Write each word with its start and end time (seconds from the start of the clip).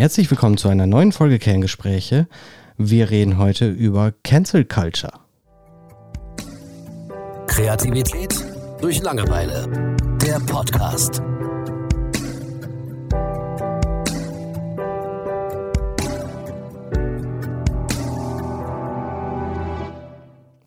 Herzlich 0.00 0.30
willkommen 0.30 0.56
zu 0.56 0.70
einer 0.70 0.86
neuen 0.86 1.12
Folge 1.12 1.38
Kerngespräche. 1.38 2.26
Wir 2.78 3.10
reden 3.10 3.36
heute 3.36 3.68
über 3.68 4.14
Cancel 4.24 4.64
Culture. 4.64 5.12
Kreativität 7.46 8.34
durch 8.80 9.02
Langeweile. 9.02 9.68
Der 10.22 10.40
Podcast. 10.40 11.20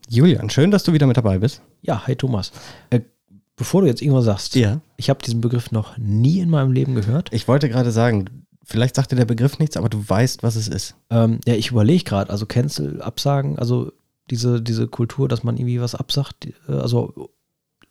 Julian, 0.07 0.51
schön, 0.51 0.69
dass 0.69 0.83
du 0.83 0.93
wieder 0.93 1.07
mit 1.07 1.17
dabei 1.17 1.39
bist. 1.39 1.63
Ja, 1.81 2.05
hi 2.05 2.15
Thomas. 2.15 2.51
Äh, 2.91 2.99
bevor 3.55 3.81
du 3.81 3.87
jetzt 3.87 4.03
irgendwas 4.03 4.25
sagst, 4.25 4.53
Ja. 4.53 4.81
ich 4.95 5.09
habe 5.09 5.23
diesen 5.23 5.41
Begriff 5.41 5.71
noch 5.71 5.97
nie 5.97 6.37
in 6.37 6.51
meinem 6.51 6.71
Leben 6.71 6.93
gehört. 6.93 7.29
Ich 7.33 7.47
wollte 7.47 7.67
gerade 7.67 7.89
sagen, 7.89 8.43
vielleicht 8.63 8.95
sagt 8.95 9.11
dir 9.11 9.15
der 9.15 9.25
Begriff 9.25 9.59
nichts, 9.59 9.77
aber 9.77 9.89
du 9.89 10.03
weißt, 10.07 10.43
was 10.43 10.55
es 10.55 10.67
ist. 10.67 10.95
Ähm, 11.09 11.39
ja, 11.45 11.55
ich 11.55 11.71
überlege 11.71 12.03
gerade, 12.03 12.29
also 12.31 12.45
Cancel, 12.45 13.01
Absagen, 13.01 13.59
also 13.59 13.91
diese, 14.29 14.61
diese 14.61 14.87
Kultur, 14.87 15.27
dass 15.27 15.43
man 15.43 15.57
irgendwie 15.57 15.81
was 15.81 15.95
absagt, 15.95 16.47
äh, 16.67 16.71
also 16.71 17.29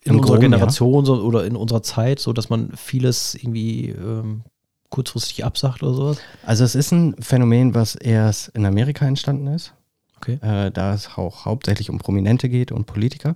in 0.05 0.15
Im 0.15 0.19
unserer 0.21 0.37
Groben, 0.37 0.51
Generation 0.51 1.05
so, 1.05 1.23
oder 1.23 1.45
in 1.45 1.57
unserer 1.57 1.83
Zeit, 1.83 2.19
so 2.19 2.33
dass 2.33 2.51
man 2.51 2.73
vieles 2.77 3.35
irgendwie 3.35 3.91
ähm, 3.91 4.43
kurzfristig 4.91 5.45
absagt 5.45 5.83
oder 5.83 5.95
sowas. 5.95 6.19
Also 6.45 6.65
es 6.65 6.75
ist 6.75 6.93
ein 6.93 7.15
Phänomen, 7.21 7.75
was 7.75 7.95
erst 7.95 8.49
in 8.49 8.67
Amerika 8.67 9.07
entstanden 9.07 9.47
ist. 9.49 9.75
Okay. 10.17 10.39
äh, 10.41 10.71
da 10.71 10.95
es 10.95 11.17
auch 11.17 11.47
hauptsächlich 11.47 11.91
um 11.91 11.99
Prominente 11.99 12.49
geht 12.49 12.71
und 12.71 12.87
Politiker, 12.87 13.35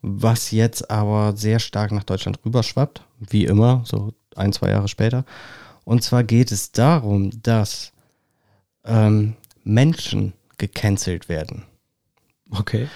was 0.00 0.52
jetzt 0.52 0.90
aber 0.90 1.36
sehr 1.36 1.58
stark 1.58 1.92
nach 1.92 2.04
Deutschland 2.04 2.38
rüberschwappt, 2.46 3.02
wie 3.18 3.44
immer, 3.44 3.82
so 3.84 4.14
ein, 4.34 4.52
zwei 4.54 4.70
Jahre 4.70 4.88
später. 4.88 5.26
Und 5.84 6.02
zwar 6.02 6.24
geht 6.24 6.50
es 6.50 6.72
darum, 6.72 7.30
dass 7.42 7.92
ähm, 8.84 9.34
Menschen 9.64 10.32
gecancelt 10.58 11.28
werden. 11.28 11.64
Okay. 12.50 12.88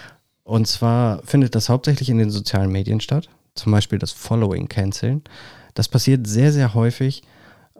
Und 0.45 0.67
zwar 0.67 1.23
findet 1.25 1.55
das 1.55 1.69
hauptsächlich 1.69 2.09
in 2.09 2.19
den 2.19 2.31
sozialen 2.31 2.73
Medien 2.73 3.01
statt, 3.01 3.29
zum 3.55 3.73
Beispiel 3.73 3.99
das 3.99 4.13
Following 4.13 4.69
canceln. 4.69 5.23
Das 5.75 5.89
passiert 5.89 6.27
sehr, 6.27 6.53
sehr 6.53 6.75
häufig, 6.75 7.23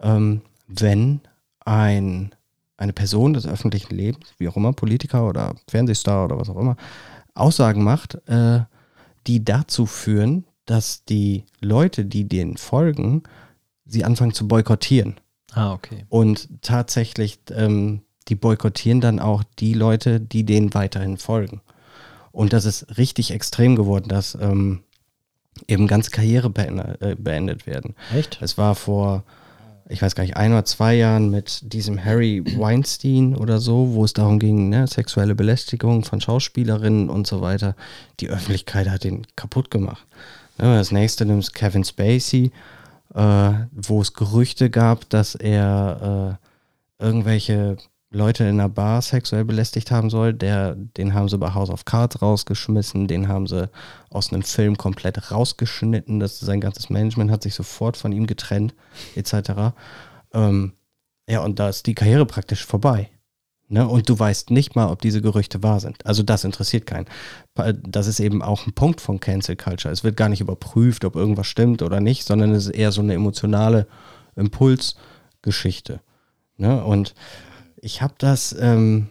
ähm, 0.01 0.41
wenn 0.67 1.21
ein, 1.65 2.35
eine 2.77 2.93
Person 2.93 3.33
des 3.33 3.47
öffentlichen 3.47 3.95
Lebens, 3.95 4.33
wie 4.37 4.47
auch 4.47 4.55
immer, 4.55 4.73
Politiker 4.73 5.27
oder 5.27 5.55
Fernsehstar 5.67 6.25
oder 6.25 6.39
was 6.39 6.49
auch 6.49 6.57
immer, 6.57 6.77
Aussagen 7.33 7.83
macht, 7.83 8.15
äh, 8.27 8.61
die 9.27 9.43
dazu 9.43 9.85
führen, 9.85 10.45
dass 10.65 11.03
die 11.05 11.45
Leute, 11.61 12.05
die 12.05 12.27
denen 12.27 12.57
folgen, 12.57 13.23
sie 13.89 14.05
anfangen 14.05 14.33
zu 14.33 14.47
boykottieren. 14.47 15.19
Ah, 15.53 15.73
okay. 15.73 16.05
Und 16.09 16.47
tatsächlich, 16.61 17.39
ähm, 17.51 18.01
die 18.27 18.35
boykottieren 18.35 19.01
dann 19.01 19.19
auch 19.19 19.43
die 19.57 19.73
Leute, 19.73 20.19
die 20.19 20.45
denen 20.45 20.73
weiterhin 20.73 21.17
folgen. 21.17 21.61
Und 22.31 22.53
das 22.53 22.65
ist 22.65 22.97
richtig 22.97 23.31
extrem 23.31 23.75
geworden, 23.75 24.07
dass 24.07 24.37
ähm, 24.39 24.83
eben 25.67 25.87
ganze 25.87 26.11
Karriere 26.11 26.49
beendet, 26.49 27.01
äh, 27.01 27.15
beendet 27.15 27.65
werden. 27.65 27.95
Echt? 28.15 28.39
Es 28.41 28.57
war 28.57 28.75
vor, 28.75 29.23
ich 29.89 30.01
weiß 30.01 30.15
gar 30.15 30.23
nicht, 30.23 30.37
ein 30.37 30.51
oder 30.51 30.65
zwei 30.65 30.93
Jahren 30.95 31.31
mit 31.31 31.73
diesem 31.73 32.03
Harry 32.03 32.43
Weinstein 32.57 33.35
oder 33.35 33.59
so, 33.59 33.93
wo 33.93 34.05
es 34.05 34.13
darum 34.13 34.37
ging, 34.37 34.69
ne, 34.69 34.85
sexuelle 34.85 35.33
Belästigung 35.33 36.03
von 36.03 36.21
Schauspielerinnen 36.21 37.09
und 37.09 37.25
so 37.25 37.41
weiter. 37.41 37.75
Die 38.19 38.29
Öffentlichkeit 38.29 38.89
hat 38.89 39.03
den 39.03 39.25
kaputt 39.35 39.71
gemacht. 39.71 40.05
Ne, 40.59 40.75
das 40.77 40.91
nächste 40.91 41.25
nimmt 41.25 41.53
Kevin 41.55 41.83
Spacey, 41.83 42.51
äh, 43.13 43.51
wo 43.71 44.01
es 44.01 44.13
Gerüchte 44.13 44.69
gab, 44.69 45.09
dass 45.09 45.35
er 45.35 46.39
äh, 46.99 47.03
irgendwelche 47.03 47.77
Leute 48.11 48.43
in 48.43 48.59
einer 48.59 48.69
Bar 48.69 49.01
sexuell 49.01 49.45
belästigt 49.45 49.91
haben 49.91 50.09
soll. 50.09 50.33
Der, 50.33 50.75
den 50.75 51.13
haben 51.13 51.29
sie 51.29 51.37
bei 51.37 51.53
House 51.53 51.69
of 51.69 51.85
Cards 51.85 52.21
rausgeschmissen, 52.21 53.07
den 53.07 53.27
haben 53.27 53.45
sie 53.45 53.69
aus 54.09 54.33
einem 54.33 54.41
Film 54.41 54.77
komplett 54.77 55.31
rausgeschnitten. 55.31 56.19
Das, 56.19 56.39
sein 56.39 56.59
ganzes 56.61 56.89
Management 56.89 57.29
hat 57.31 57.43
sich 57.43 57.53
sofort 57.53 57.97
von 57.97 58.11
ihm 58.11 58.25
getrennt, 58.25 58.73
etc. 59.15 59.73
Ähm, 60.33 60.73
ja, 61.29 61.41
und 61.41 61.59
da 61.59 61.69
ist 61.69 61.85
die 61.85 61.93
Karriere 61.93 62.25
praktisch 62.25 62.65
vorbei. 62.65 63.09
Ne? 63.71 63.87
Und 63.87 64.09
du 64.09 64.17
weißt 64.17 64.49
nicht 64.49 64.75
mal, 64.75 64.89
ob 64.89 65.01
diese 65.01 65.21
Gerüchte 65.21 65.61
wahr 65.61 65.79
sind. 65.79 66.03
Also 66.05 66.23
das 66.23 66.43
interessiert 66.43 66.87
keinen. 66.87 67.05
Das 67.83 68.07
ist 68.07 68.19
eben 68.19 68.41
auch 68.41 68.65
ein 68.65 68.73
Punkt 68.73 68.99
von 68.99 69.19
Cancel 69.19 69.55
Culture. 69.55 69.93
Es 69.93 70.03
wird 70.03 70.17
gar 70.17 70.27
nicht 70.27 70.41
überprüft, 70.41 71.05
ob 71.05 71.15
irgendwas 71.15 71.45
stimmt 71.45 71.83
oder 71.83 71.99
nicht, 71.99 72.25
sondern 72.25 72.51
es 72.51 72.65
ist 72.65 72.75
eher 72.75 72.91
so 72.91 73.01
eine 73.01 73.13
emotionale 73.13 73.87
Impulsgeschichte. 74.35 76.01
Ne? 76.57 76.83
Und 76.83 77.13
ich 77.77 78.01
habe 78.01 78.15
das 78.17 78.55
ähm, 78.59 79.09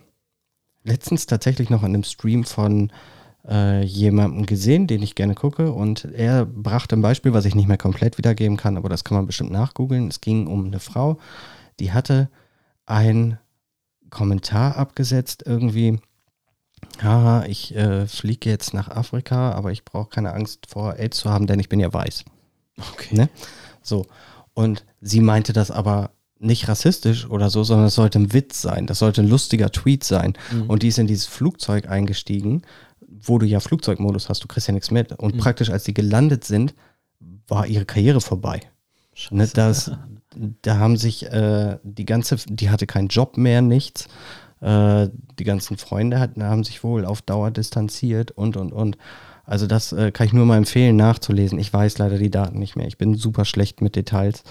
letztens 0.82 1.26
tatsächlich 1.26 1.70
noch 1.70 1.84
an 1.84 1.94
einem 1.94 2.02
Stream 2.04 2.42
von 2.42 2.90
äh, 3.48 3.84
jemandem 3.84 4.44
gesehen, 4.44 4.88
den 4.88 5.02
ich 5.02 5.14
gerne 5.14 5.36
gucke. 5.36 5.70
Und 5.70 6.04
er 6.04 6.44
brachte 6.44 6.96
ein 6.96 7.02
Beispiel, 7.02 7.32
was 7.32 7.44
ich 7.44 7.54
nicht 7.54 7.68
mehr 7.68 7.78
komplett 7.78 8.18
wiedergeben 8.18 8.56
kann, 8.56 8.76
aber 8.76 8.88
das 8.88 9.04
kann 9.04 9.16
man 9.16 9.26
bestimmt 9.26 9.52
nachgoogeln. 9.52 10.08
Es 10.08 10.20
ging 10.20 10.48
um 10.48 10.66
eine 10.66 10.80
Frau, 10.80 11.18
die 11.78 11.92
hatte 11.92 12.28
ein 12.86 13.38
Kommentar 14.10 14.76
abgesetzt, 14.76 15.44
irgendwie, 15.46 16.00
haha, 17.02 17.44
ich 17.46 17.74
äh, 17.74 18.06
fliege 18.06 18.50
jetzt 18.50 18.74
nach 18.74 18.88
Afrika, 18.88 19.52
aber 19.52 19.72
ich 19.72 19.84
brauche 19.84 20.10
keine 20.10 20.32
Angst 20.32 20.66
vor 20.68 20.94
AIDS 20.96 21.18
zu 21.18 21.30
haben, 21.30 21.46
denn 21.46 21.60
ich 21.60 21.68
bin 21.68 21.80
ja 21.80 21.92
weiß. 21.92 22.24
Okay. 22.92 23.16
Ne? 23.16 23.28
So. 23.82 24.06
Und 24.54 24.84
sie 25.00 25.20
meinte 25.20 25.52
das 25.52 25.70
aber 25.70 26.10
nicht 26.40 26.68
rassistisch 26.68 27.28
oder 27.28 27.50
so, 27.50 27.64
sondern 27.64 27.88
es 27.88 27.94
sollte 27.94 28.18
ein 28.18 28.32
Witz 28.32 28.62
sein. 28.62 28.86
Das 28.86 29.00
sollte 29.00 29.22
ein 29.22 29.28
lustiger 29.28 29.72
Tweet 29.72 30.04
sein. 30.04 30.34
Und 30.68 30.82
die 30.82 30.88
ist 30.88 30.98
in 30.98 31.08
dieses 31.08 31.26
Flugzeug 31.26 31.88
eingestiegen, 31.88 32.62
wo 33.00 33.38
du 33.38 33.46
ja 33.46 33.60
Flugzeugmodus 33.60 34.28
hast, 34.28 34.44
du 34.44 34.48
kriegst 34.48 34.68
ja 34.68 34.74
nichts 34.74 34.90
mit. 34.90 35.12
Und 35.12 35.38
praktisch, 35.38 35.70
als 35.70 35.84
sie 35.84 35.94
gelandet 35.94 36.44
sind, 36.44 36.74
war 37.48 37.66
ihre 37.66 37.84
Karriere 37.84 38.20
vorbei. 38.20 38.60
Ne, 39.30 39.48
das, 39.48 39.90
da 40.36 40.78
haben 40.78 40.96
sich 40.96 41.26
äh, 41.26 41.78
die 41.82 42.04
ganze, 42.04 42.36
die 42.48 42.70
hatte 42.70 42.86
keinen 42.86 43.08
Job 43.08 43.36
mehr, 43.36 43.62
nichts. 43.62 44.08
Äh, 44.60 45.08
die 45.38 45.44
ganzen 45.44 45.76
Freunde 45.76 46.18
hatten, 46.18 46.42
haben 46.42 46.64
sich 46.64 46.82
wohl 46.82 47.04
auf 47.04 47.22
Dauer 47.22 47.50
distanziert 47.50 48.30
und 48.32 48.56
und 48.56 48.72
und. 48.72 48.98
Also 49.44 49.66
das 49.66 49.92
äh, 49.92 50.10
kann 50.12 50.26
ich 50.26 50.34
nur 50.34 50.44
mal 50.44 50.58
empfehlen 50.58 50.96
nachzulesen. 50.96 51.58
Ich 51.58 51.72
weiß 51.72 51.96
leider 51.96 52.18
die 52.18 52.30
Daten 52.30 52.58
nicht 52.58 52.76
mehr. 52.76 52.86
Ich 52.86 52.98
bin 52.98 53.14
super 53.14 53.46
schlecht 53.46 53.80
mit 53.80 53.96
Details 53.96 54.42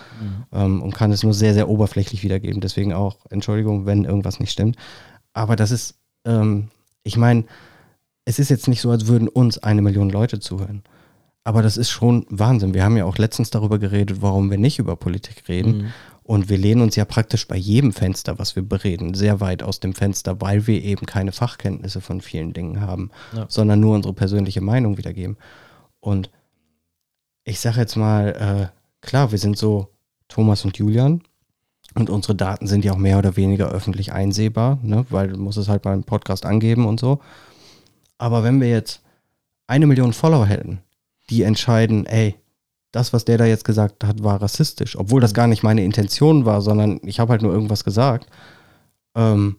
ähm, 0.52 0.82
und 0.82 0.96
kann 0.96 1.12
es 1.12 1.22
nur 1.22 1.36
sehr, 1.36 1.54
sehr 1.54 1.70
oberflächlich 1.70 2.24
wiedergeben. 2.24 2.62
Deswegen 2.62 2.94
auch 2.94 3.18
Entschuldigung, 3.30 3.86
wenn 3.86 4.06
irgendwas 4.06 4.40
nicht 4.40 4.52
stimmt. 4.52 4.76
Aber 5.34 5.56
das 5.56 5.70
ist, 5.70 6.00
ähm, 6.26 6.70
ich 7.04 7.16
meine, 7.16 7.44
es 8.26 8.40
ist 8.40 8.50
jetzt 8.50 8.68
nicht 8.68 8.82
so, 8.82 8.90
als 8.90 9.06
würden 9.06 9.28
uns 9.28 9.60
eine 9.60 9.84
Million 9.84 10.10
Leute 10.10 10.40
zuhören. 10.40 10.82
Aber 11.48 11.62
das 11.62 11.78
ist 11.78 11.90
schon 11.90 12.26
Wahnsinn. 12.30 12.74
Wir 12.74 12.84
haben 12.84 12.98
ja 12.98 13.06
auch 13.06 13.18
letztens 13.18 13.50
darüber 13.52 13.80
geredet, 13.80 14.22
warum 14.22 14.52
wir 14.52 14.58
nicht 14.58 14.80
über 14.80 14.98
Politik 14.98 15.48
reden. 15.48 15.94
Und 16.24 16.50
wir 16.50 16.58
lehnen 16.58 16.82
uns 16.82 16.98
ja 16.98 17.06
praktisch 17.06 17.48
bei 17.48 17.56
jedem 17.56 17.94
Fenster, 17.94 18.38
was 18.38 18.58
wir 18.58 18.64
bereden, 18.64 19.14
sehr 19.14 19.40
weit 19.40 19.64
aus 19.64 19.80
dem 19.80 19.94
Fenster, 19.94 20.42
weil 20.42 20.68
wir 20.68 20.84
eben 20.84 21.06
keine 21.06 21.32
Fachkenntnisse 21.32 22.02
von 22.02 22.20
vielen 22.20 22.52
Dingen 22.52 22.82
haben, 22.82 23.12
Ja. 23.34 23.46
sondern 23.48 23.80
nur 23.80 23.96
unsere 23.96 24.14
persönliche 24.14 24.60
Meinung 24.60 24.98
wiedergeben. 24.98 25.38
Und 26.02 26.30
ich 27.46 27.62
sage 27.62 27.80
jetzt 27.80 27.96
mal, 27.96 28.72
äh, 28.74 29.06
klar, 29.06 29.32
wir 29.32 29.38
sind 29.40 29.58
so 29.58 29.88
Thomas 30.28 30.66
und 30.66 30.76
Julian 30.78 31.22
und 31.96 32.10
unsere 32.10 32.36
Daten 32.36 32.68
sind 32.68 32.84
ja 32.84 32.92
auch 32.92 32.98
mehr 32.98 33.20
oder 33.20 33.38
weniger 33.38 33.70
öffentlich 33.70 34.12
einsehbar, 34.12 34.80
ne? 34.84 35.06
weil 35.10 35.30
du 35.30 35.38
musst 35.40 35.58
es 35.58 35.70
halt 35.70 35.86
mal 35.86 35.94
im 35.94 36.04
Podcast 36.04 36.46
angeben 36.46 36.86
und 36.86 37.00
so. 37.00 37.22
Aber 38.18 38.44
wenn 38.44 38.60
wir 38.60 38.70
jetzt 38.70 39.02
eine 39.68 39.88
Million 39.88 40.12
Follower 40.12 40.46
hätten, 40.46 40.82
die 41.30 41.44
entscheiden, 41.44 42.06
ey, 42.06 42.36
das, 42.92 43.14
was 43.14 43.26
der 43.26 43.38
da 43.38 43.46
jetzt 43.46 43.66
gesagt 43.66 44.04
hat, 44.04 44.24
war 44.24 44.42
rassistisch, 44.42 44.98
obwohl 44.98 45.22
das 45.22 45.34
gar 45.34 45.48
nicht 45.48 45.62
meine 45.64 45.84
Intention 45.84 46.46
war, 46.46 46.62
sondern 46.62 47.00
ich 47.04 47.20
habe 47.20 47.32
halt 47.32 47.42
nur 47.42 47.52
irgendwas 47.54 47.84
gesagt, 47.84 48.28
ähm, 49.16 49.58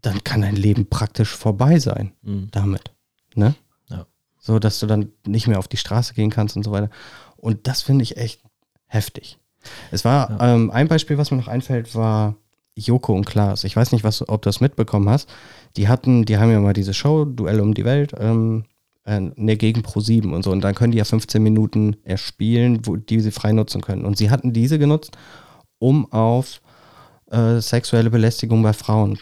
dann 0.00 0.24
kann 0.24 0.40
dein 0.42 0.56
Leben 0.56 0.88
praktisch 0.88 1.30
vorbei 1.36 1.78
sein 1.78 2.12
Mhm. 2.22 2.48
damit. 2.50 2.90
Ne? 3.34 3.54
Ja. 3.88 4.06
So, 4.40 4.58
dass 4.58 4.80
du 4.80 4.86
dann 4.86 5.12
nicht 5.26 5.46
mehr 5.46 5.58
auf 5.58 5.68
die 5.68 5.76
Straße 5.76 6.14
gehen 6.14 6.30
kannst 6.30 6.56
und 6.56 6.64
so 6.64 6.72
weiter. 6.72 6.90
Und 7.36 7.66
das 7.68 7.82
finde 7.82 8.02
ich 8.02 8.16
echt 8.16 8.42
heftig. 8.86 9.38
Es 9.92 10.04
war 10.04 10.40
ähm, 10.40 10.70
ein 10.70 10.88
Beispiel, 10.88 11.18
was 11.18 11.30
mir 11.30 11.36
noch 11.36 11.48
einfällt, 11.48 11.94
war 11.94 12.34
Joko 12.74 13.14
und 13.14 13.26
Klaas. 13.26 13.62
Ich 13.64 13.76
weiß 13.76 13.92
nicht, 13.92 14.02
was, 14.02 14.26
ob 14.28 14.42
du 14.42 14.48
das 14.48 14.60
mitbekommen 14.60 15.08
hast. 15.08 15.28
Die 15.76 15.86
hatten, 15.88 16.24
die 16.24 16.38
haben 16.38 16.50
ja 16.50 16.58
mal 16.60 16.72
diese 16.72 16.94
Show, 16.94 17.24
Duell 17.24 17.60
um 17.60 17.74
die 17.74 17.84
Welt, 17.84 18.12
ähm, 18.18 18.64
äh, 19.04 19.20
ne, 19.20 19.56
gegen 19.56 19.82
Pro7 19.82 20.32
und 20.32 20.42
so. 20.42 20.50
Und 20.50 20.62
dann 20.62 20.74
können 20.74 20.92
die 20.92 20.98
ja 20.98 21.04
15 21.04 21.42
Minuten 21.42 21.96
erspielen, 22.04 22.86
wo, 22.86 22.96
die 22.96 23.20
sie 23.20 23.30
frei 23.30 23.52
nutzen 23.52 23.80
können. 23.80 24.04
Und 24.04 24.16
sie 24.16 24.30
hatten 24.30 24.52
diese 24.52 24.78
genutzt, 24.78 25.16
um 25.78 26.10
auf 26.12 26.60
äh, 27.30 27.60
sexuelle 27.60 28.10
Belästigung 28.10 28.62
bei 28.62 28.72
Frauen 28.72 29.18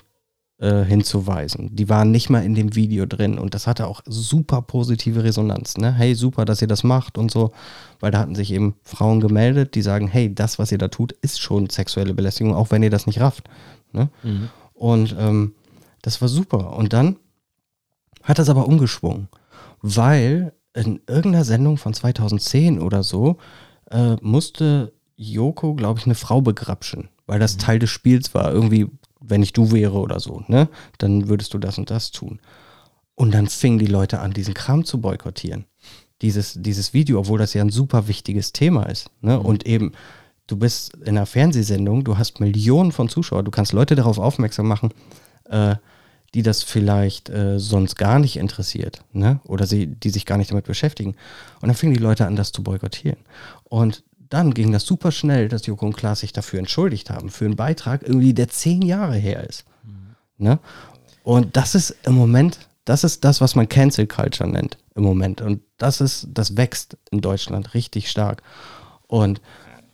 äh, 0.60 0.84
hinzuweisen. 0.84 1.74
Die 1.74 1.88
waren 1.88 2.10
nicht 2.10 2.28
mal 2.28 2.44
in 2.44 2.54
dem 2.54 2.74
Video 2.74 3.06
drin 3.06 3.38
und 3.38 3.54
das 3.54 3.66
hatte 3.66 3.86
auch 3.86 4.02
super 4.04 4.60
positive 4.60 5.24
Resonanz. 5.24 5.78
Ne? 5.78 5.92
Hey, 5.92 6.14
super, 6.14 6.44
dass 6.44 6.60
ihr 6.60 6.68
das 6.68 6.84
macht 6.84 7.16
und 7.16 7.30
so, 7.30 7.52
weil 7.98 8.10
da 8.10 8.18
hatten 8.18 8.34
sich 8.34 8.52
eben 8.52 8.74
Frauen 8.82 9.20
gemeldet, 9.20 9.74
die 9.74 9.80
sagen, 9.80 10.06
hey, 10.06 10.34
das, 10.34 10.58
was 10.58 10.70
ihr 10.70 10.76
da 10.76 10.88
tut, 10.88 11.12
ist 11.12 11.40
schon 11.40 11.70
sexuelle 11.70 12.12
Belästigung, 12.12 12.54
auch 12.54 12.70
wenn 12.70 12.82
ihr 12.82 12.90
das 12.90 13.06
nicht 13.06 13.20
rafft. 13.20 13.48
Ne? 13.92 14.10
Mhm. 14.22 14.50
Und 14.74 15.16
ähm, 15.18 15.54
das 16.02 16.20
war 16.20 16.28
super. 16.28 16.76
Und 16.76 16.92
dann 16.92 17.16
hat 18.22 18.38
das 18.38 18.50
aber 18.50 18.66
umgeschwungen, 18.66 19.28
weil 19.82 20.52
in 20.74 21.00
irgendeiner 21.06 21.44
Sendung 21.44 21.76
von 21.76 21.94
2010 21.94 22.80
oder 22.80 23.02
so 23.02 23.38
äh, 23.90 24.16
musste 24.20 24.92
Joko, 25.16 25.74
glaube 25.74 25.98
ich, 25.98 26.06
eine 26.06 26.14
Frau 26.14 26.40
begrapschen, 26.40 27.08
weil 27.26 27.40
das 27.40 27.56
mhm. 27.56 27.60
Teil 27.60 27.78
des 27.78 27.90
Spiels 27.90 28.34
war. 28.34 28.52
Irgendwie 28.52 28.88
wenn 29.20 29.42
ich 29.42 29.52
du 29.52 29.70
wäre 29.70 29.98
oder 29.98 30.18
so, 30.18 30.42
ne, 30.48 30.68
dann 30.98 31.28
würdest 31.28 31.54
du 31.54 31.58
das 31.58 31.78
und 31.78 31.90
das 31.90 32.10
tun. 32.10 32.40
Und 33.14 33.32
dann 33.32 33.48
fingen 33.48 33.78
die 33.78 33.86
Leute 33.86 34.20
an, 34.20 34.32
diesen 34.32 34.54
Kram 34.54 34.84
zu 34.84 35.00
boykottieren. 35.00 35.66
Dieses, 36.22 36.54
dieses 36.56 36.94
Video, 36.94 37.20
obwohl 37.20 37.38
das 37.38 37.54
ja 37.54 37.62
ein 37.62 37.70
super 37.70 38.08
wichtiges 38.08 38.52
Thema 38.52 38.84
ist. 38.84 39.10
Ne? 39.20 39.38
Mhm. 39.38 39.44
Und 39.44 39.66
eben, 39.66 39.92
du 40.46 40.56
bist 40.56 40.94
in 40.96 41.16
einer 41.16 41.26
Fernsehsendung, 41.26 42.04
du 42.04 42.18
hast 42.18 42.40
Millionen 42.40 42.92
von 42.92 43.08
Zuschauern, 43.08 43.44
du 43.44 43.50
kannst 43.50 43.72
Leute 43.72 43.94
darauf 43.94 44.18
aufmerksam 44.18 44.68
machen, 44.68 44.92
äh, 45.44 45.76
die 46.34 46.42
das 46.42 46.62
vielleicht 46.62 47.28
äh, 47.28 47.58
sonst 47.58 47.96
gar 47.96 48.18
nicht 48.18 48.36
interessiert, 48.36 49.04
ne? 49.12 49.40
Oder 49.44 49.66
sie, 49.66 49.86
die 49.88 50.10
sich 50.10 50.26
gar 50.26 50.38
nicht 50.38 50.50
damit 50.50 50.64
beschäftigen. 50.64 51.16
Und 51.60 51.68
dann 51.68 51.74
fingen 51.74 51.94
die 51.94 52.00
Leute 52.00 52.26
an, 52.26 52.36
das 52.36 52.52
zu 52.52 52.62
boykottieren. 52.62 53.18
Und 53.64 54.04
dann 54.28 54.54
ging 54.54 54.70
das 54.70 54.86
super 54.86 55.10
schnell, 55.10 55.48
dass 55.48 55.66
Joko 55.66 55.86
und 55.86 55.96
Klaas 55.96 56.20
sich 56.20 56.32
dafür 56.32 56.60
entschuldigt 56.60 57.10
haben, 57.10 57.30
für 57.30 57.46
einen 57.46 57.56
Beitrag 57.56 58.02
irgendwie, 58.02 58.32
der 58.32 58.48
zehn 58.48 58.82
Jahre 58.82 59.16
her 59.16 59.48
ist. 59.48 59.64
Mhm. 59.84 60.16
Ne? 60.38 60.58
Und 61.24 61.56
das 61.56 61.74
ist 61.74 61.96
im 62.04 62.14
Moment, 62.14 62.60
das 62.84 63.02
ist 63.02 63.24
das, 63.24 63.40
was 63.40 63.56
man 63.56 63.68
Cancel 63.68 64.06
Culture 64.06 64.48
nennt 64.48 64.78
im 64.94 65.02
Moment. 65.02 65.40
Und 65.40 65.62
das 65.78 66.00
ist, 66.00 66.28
das 66.32 66.56
wächst 66.56 66.96
in 67.10 67.20
Deutschland 67.20 67.74
richtig 67.74 68.08
stark. 68.08 68.42
Und 69.08 69.40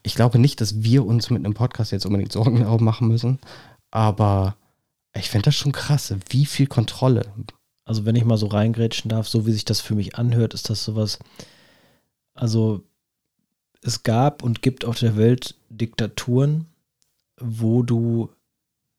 ich 0.03 0.15
glaube 0.15 0.39
nicht, 0.39 0.61
dass 0.61 0.83
wir 0.83 1.05
uns 1.07 1.31
mit 1.31 1.45
einem 1.45 1.55
Podcast 1.55 1.93
jetzt 1.93 2.07
unbedingt 2.07 2.33
Sorgen 2.33 2.65
machen 2.85 3.09
müssen, 3.09 3.39
aber 3.91 4.57
ich 5.17 5.31
finde 5.31 5.47
das 5.47 5.55
schon 5.55 5.73
krass, 5.73 6.15
wie 6.29 6.47
viel 6.47 6.67
Kontrolle. 6.67 7.33
Also 7.85 8.05
wenn 8.05 8.17
ich 8.17 8.25
mal 8.25 8.37
so 8.37 8.47
reingrätschen 8.47 9.09
darf, 9.09 9.29
so 9.29 9.47
wie 9.47 9.53
sich 9.53 9.65
das 9.65 9.81
für 9.81 9.95
mich 9.95 10.17
anhört, 10.17 10.55
ist 10.55 10.71
das 10.71 10.85
sowas, 10.85 11.19
also 12.35 12.83
es 13.83 14.03
gab 14.03 14.43
und 14.43 14.63
gibt 14.63 14.85
auf 14.85 14.99
der 14.99 15.17
Welt 15.17 15.55
Diktaturen, 15.69 16.67
wo 17.41 17.83
du 17.83 18.31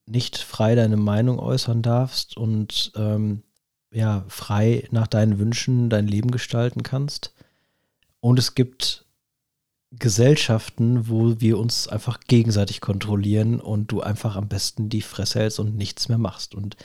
nicht 0.06 0.38
frei 0.38 0.76
deine 0.76 0.96
Meinung 0.96 1.40
äußern 1.40 1.82
darfst 1.82 2.38
und 2.38 2.94
ähm, 2.96 3.44
ja, 3.92 4.24
frei 4.30 4.88
nach 4.92 5.08
deinen 5.08 5.40
Wünschen 5.40 5.90
dein 5.90 6.08
Leben 6.08 6.32
gestalten 6.32 6.84
kannst. 6.84 7.34
Und 8.22 8.40
es 8.40 8.56
gibt 8.56 9.06
Gesellschaften, 9.92 11.08
wo 11.08 11.40
wir 11.40 11.58
uns 11.58 11.88
einfach 11.88 12.20
gegenseitig 12.28 12.82
kontrollieren 12.82 13.60
und 13.60 13.92
du 13.92 14.02
einfach 14.02 14.36
am 14.36 14.48
besten 14.48 14.90
die 14.90 15.02
Fresse 15.02 15.40
hältst 15.40 15.60
und 15.60 15.76
nichts 15.76 16.10
mehr 16.10 16.18
machst. 16.18 16.56
Und 16.56 16.76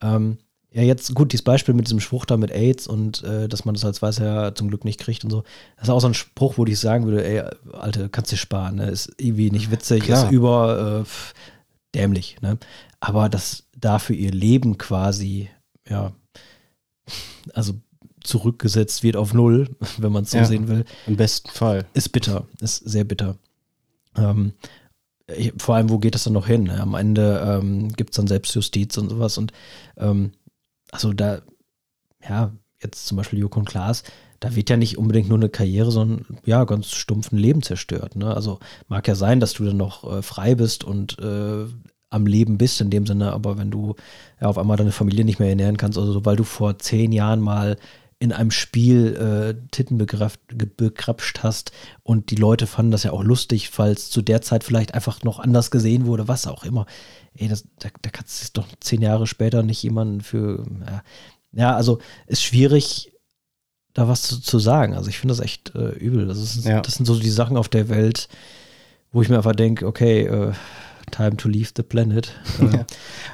ähm, 0.00 0.38
ja, 0.72 0.82
jetzt 0.82 1.14
gut, 1.14 1.32
dieses 1.32 1.44
Beispiel 1.44 1.74
mit 1.74 1.86
diesem 1.86 2.00
Spruch 2.00 2.24
da 2.24 2.36
mit 2.36 2.50
AIDS 2.52 2.86
und 2.86 3.22
äh, 3.24 3.48
dass 3.48 3.64
man 3.64 3.74
das 3.74 3.84
als 3.84 4.00
Weißer 4.00 4.24
ja 4.24 4.54
zum 4.54 4.68
Glück 4.68 4.84
nicht 4.84 5.00
kriegt 5.00 5.24
und 5.24 5.30
so. 5.30 5.42
Das 5.76 5.84
ist 5.84 5.90
auch 5.90 6.00
so 6.00 6.06
ein 6.06 6.14
Spruch, 6.14 6.58
wo 6.58 6.64
ich 6.64 6.78
sagen 6.78 7.04
würde, 7.06 7.24
ey, 7.24 7.42
Alte, 7.72 8.08
kannst 8.08 8.32
du 8.32 8.36
sparen, 8.36 8.76
ne? 8.76 8.88
Ist 8.88 9.12
irgendwie 9.18 9.50
nicht 9.50 9.70
witzig, 9.70 10.04
Klar. 10.04 10.26
ist 10.26 10.32
über 10.32 11.04
äh, 11.04 11.98
dämlich, 11.98 12.36
ne? 12.40 12.56
Aber 13.00 13.28
dass 13.28 13.64
dafür 13.76 14.14
ihr 14.14 14.30
Leben 14.30 14.78
quasi, 14.78 15.50
ja, 15.88 16.12
also 17.52 17.74
zurückgesetzt 18.22 19.02
wird 19.02 19.16
auf 19.16 19.34
null, 19.34 19.68
wenn 19.98 20.12
man 20.12 20.24
es 20.24 20.30
so 20.30 20.38
ja, 20.38 20.44
sehen 20.44 20.68
will. 20.68 20.84
Im 21.06 21.16
besten 21.16 21.50
Fall. 21.50 21.86
Ist 21.94 22.10
bitter, 22.10 22.46
ist 22.60 22.76
sehr 22.76 23.04
bitter. 23.04 23.36
Ähm, 24.16 24.52
vor 25.58 25.76
allem, 25.76 25.90
wo 25.90 25.98
geht 25.98 26.14
das 26.14 26.24
dann 26.24 26.32
noch 26.32 26.46
hin? 26.46 26.70
Am 26.70 26.94
Ende 26.94 27.40
ähm, 27.46 27.92
gibt 27.92 28.10
es 28.10 28.16
dann 28.16 28.26
Selbstjustiz 28.26 28.96
und 28.98 29.10
sowas 29.10 29.38
und 29.38 29.52
ähm, 29.96 30.32
also 30.90 31.12
da, 31.12 31.40
ja, 32.28 32.52
jetzt 32.82 33.06
zum 33.06 33.16
Beispiel 33.16 33.38
Joko 33.38 33.60
und 33.60 33.68
Klaas, 33.68 34.02
da 34.40 34.56
wird 34.56 34.70
ja 34.70 34.76
nicht 34.76 34.98
unbedingt 34.98 35.28
nur 35.28 35.38
eine 35.38 35.50
Karriere, 35.50 35.92
sondern 35.92 36.38
ja, 36.44 36.64
ganz 36.64 36.90
stumpf 36.90 37.30
ein 37.30 37.38
Leben 37.38 37.62
zerstört. 37.62 38.16
Ne? 38.16 38.34
Also 38.34 38.58
mag 38.88 39.06
ja 39.06 39.14
sein, 39.14 39.38
dass 39.38 39.52
du 39.52 39.64
dann 39.64 39.76
noch 39.76 40.10
äh, 40.10 40.22
frei 40.22 40.54
bist 40.54 40.82
und 40.82 41.18
äh, 41.18 41.66
am 42.08 42.26
Leben 42.26 42.58
bist 42.58 42.80
in 42.80 42.90
dem 42.90 43.06
Sinne, 43.06 43.32
aber 43.32 43.56
wenn 43.56 43.70
du 43.70 43.94
ja, 44.40 44.48
auf 44.48 44.58
einmal 44.58 44.76
deine 44.76 44.92
Familie 44.92 45.24
nicht 45.24 45.38
mehr 45.38 45.50
ernähren 45.50 45.76
kannst, 45.76 45.96
also 45.96 46.24
weil 46.24 46.36
du 46.36 46.44
vor 46.44 46.78
zehn 46.78 47.12
Jahren 47.12 47.40
mal 47.40 47.76
in 48.20 48.32
einem 48.32 48.52
Spiel 48.52 49.16
äh, 49.16 49.68
Titten 49.70 49.98
begrapscht 49.98 51.42
hast 51.42 51.72
und 52.02 52.30
die 52.30 52.36
Leute 52.36 52.68
fanden 52.68 52.92
das 52.92 53.02
ja 53.02 53.12
auch 53.12 53.24
lustig, 53.24 53.70
es 53.78 54.10
zu 54.10 54.22
der 54.22 54.42
Zeit 54.42 54.62
vielleicht 54.62 54.94
einfach 54.94 55.24
noch 55.24 55.40
anders 55.40 55.70
gesehen 55.70 56.06
wurde, 56.06 56.28
was 56.28 56.46
auch 56.46 56.62
immer 56.64 56.86
ey, 57.34 57.48
das, 57.48 57.64
da, 57.78 57.88
da 58.02 58.10
kannst 58.10 58.56
du 58.56 58.60
doch 58.60 58.68
zehn 58.80 59.02
Jahre 59.02 59.26
später 59.26 59.62
nicht 59.62 59.82
jemanden 59.82 60.20
für, 60.20 60.64
ja, 60.86 61.02
ja 61.52 61.76
also 61.76 61.98
ist 62.26 62.42
schwierig, 62.42 63.12
da 63.94 64.08
was 64.08 64.22
zu, 64.22 64.40
zu 64.40 64.58
sagen. 64.58 64.94
Also 64.94 65.08
ich 65.08 65.18
finde 65.18 65.34
das 65.34 65.44
echt 65.44 65.74
äh, 65.74 65.90
übel. 65.90 66.26
Das, 66.26 66.38
ist, 66.38 66.64
ja. 66.64 66.80
das 66.80 66.94
sind 66.94 67.06
so 67.06 67.18
die 67.18 67.30
Sachen 67.30 67.56
auf 67.56 67.68
der 67.68 67.88
Welt, 67.88 68.28
wo 69.12 69.22
ich 69.22 69.28
mir 69.28 69.36
einfach 69.36 69.56
denke, 69.56 69.86
okay, 69.86 70.26
äh, 70.26 70.52
time 71.10 71.36
to 71.36 71.48
leave 71.48 71.70
the 71.76 71.82
planet. 71.82 72.32
Äh, 72.60 72.64
ja. 72.76 72.86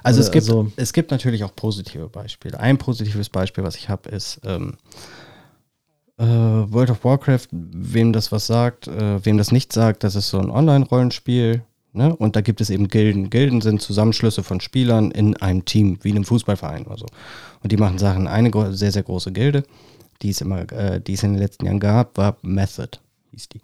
Also 0.02 0.20
es 0.20 0.30
gibt, 0.30 0.48
also, 0.48 0.72
es 0.76 0.92
gibt 0.92 1.10
natürlich 1.10 1.44
auch 1.44 1.54
positive 1.54 2.08
Beispiele. 2.08 2.58
Ein 2.58 2.78
positives 2.78 3.28
Beispiel, 3.28 3.64
was 3.64 3.76
ich 3.76 3.88
habe, 3.88 4.08
ist 4.10 4.40
ähm, 4.44 4.76
äh, 6.18 6.24
World 6.24 6.90
of 6.90 7.04
Warcraft, 7.04 7.48
wem 7.50 8.12
das 8.12 8.32
was 8.32 8.46
sagt, 8.46 8.88
äh, 8.88 9.24
wem 9.24 9.38
das 9.38 9.52
nicht 9.52 9.72
sagt, 9.72 10.04
das 10.04 10.14
ist 10.14 10.30
so 10.30 10.38
ein 10.38 10.50
Online-Rollenspiel, 10.50 11.62
Ne? 11.96 12.14
Und 12.14 12.36
da 12.36 12.42
gibt 12.42 12.60
es 12.60 12.68
eben 12.68 12.88
Gilden. 12.88 13.30
Gilden 13.30 13.62
sind 13.62 13.80
Zusammenschlüsse 13.80 14.42
von 14.42 14.60
Spielern 14.60 15.10
in 15.12 15.34
einem 15.38 15.64
Team, 15.64 15.98
wie 16.02 16.10
in 16.10 16.16
einem 16.16 16.24
Fußballverein 16.26 16.84
oder 16.84 16.98
so. 16.98 17.06
Und 17.62 17.72
die 17.72 17.78
machen 17.78 17.96
Sachen. 17.96 18.28
Eine 18.28 18.50
sehr, 18.74 18.92
sehr 18.92 19.02
große 19.02 19.32
Gilde, 19.32 19.62
die 20.20 20.28
es 20.28 20.42
immer, 20.42 20.70
äh, 20.72 21.00
die 21.00 21.14
es 21.14 21.22
in 21.22 21.32
den 21.32 21.40
letzten 21.40 21.64
Jahren 21.64 21.80
gab, 21.80 22.18
war 22.18 22.36
Method, 22.42 22.98
hieß 23.30 23.48
die. 23.48 23.62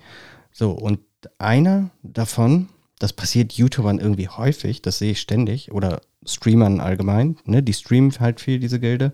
So, 0.51 0.71
und 0.71 1.01
einer 1.37 1.91
davon, 2.03 2.71
das 3.03 3.13
passiert 3.13 3.55
YouTubern 3.55 3.99
irgendwie 3.99 4.29
häufig, 4.29 4.81
das 4.81 4.99
sehe 4.99 5.11
ich 5.11 5.21
ständig, 5.21 5.73
oder 5.73 6.03
Streamern 6.25 6.79
allgemein, 6.79 7.37
ne? 7.45 7.61
Die 7.61 7.73
streamen 7.73 8.13
halt 8.21 8.41
viel, 8.41 8.61
diese 8.61 8.79
Gilde. 8.79 9.13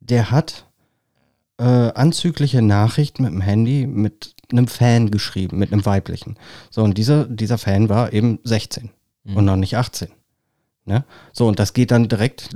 Der 0.00 0.32
hat 0.32 0.66
äh, 1.58 1.62
anzügliche 1.62 2.62
Nachrichten 2.62 3.22
mit 3.22 3.32
dem 3.32 3.40
Handy 3.40 3.86
mit 3.86 4.34
einem 4.50 4.66
Fan 4.66 5.12
geschrieben, 5.12 5.58
mit 5.58 5.72
einem 5.72 5.86
weiblichen. 5.86 6.38
So, 6.70 6.82
und 6.82 6.98
dieser, 6.98 7.26
dieser 7.26 7.56
Fan 7.56 7.88
war 7.88 8.12
eben 8.12 8.40
16 8.42 8.90
mhm. 9.22 9.36
und 9.36 9.44
noch 9.44 9.54
nicht 9.54 9.76
18. 9.76 10.08
Ne? 10.86 11.04
So, 11.32 11.46
und 11.46 11.60
das 11.60 11.72
geht 11.72 11.92
dann 11.92 12.08
direkt 12.08 12.50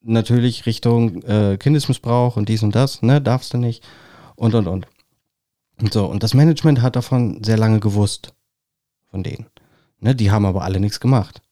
natürlich 0.00 0.64
Richtung 0.64 1.22
äh, 1.24 1.58
Kindesmissbrauch 1.58 2.38
und 2.38 2.48
dies 2.48 2.62
und 2.62 2.74
das, 2.74 3.02
ne? 3.02 3.20
Darfst 3.20 3.52
du 3.52 3.58
nicht. 3.58 3.84
Und 4.36 4.54
und 4.54 4.66
und. 4.66 4.86
Und 5.82 5.92
so, 5.92 6.06
und 6.06 6.22
das 6.22 6.32
Management 6.32 6.80
hat 6.80 6.96
davon 6.96 7.44
sehr 7.44 7.58
lange 7.58 7.78
gewusst. 7.78 8.32
Von 9.10 9.24
denen. 9.24 9.49
Ne? 10.00 10.14
Die 10.14 10.30
haben 10.30 10.44
aber 10.44 10.62
alle 10.62 10.80
nichts 10.80 11.00
gemacht. 11.00 11.42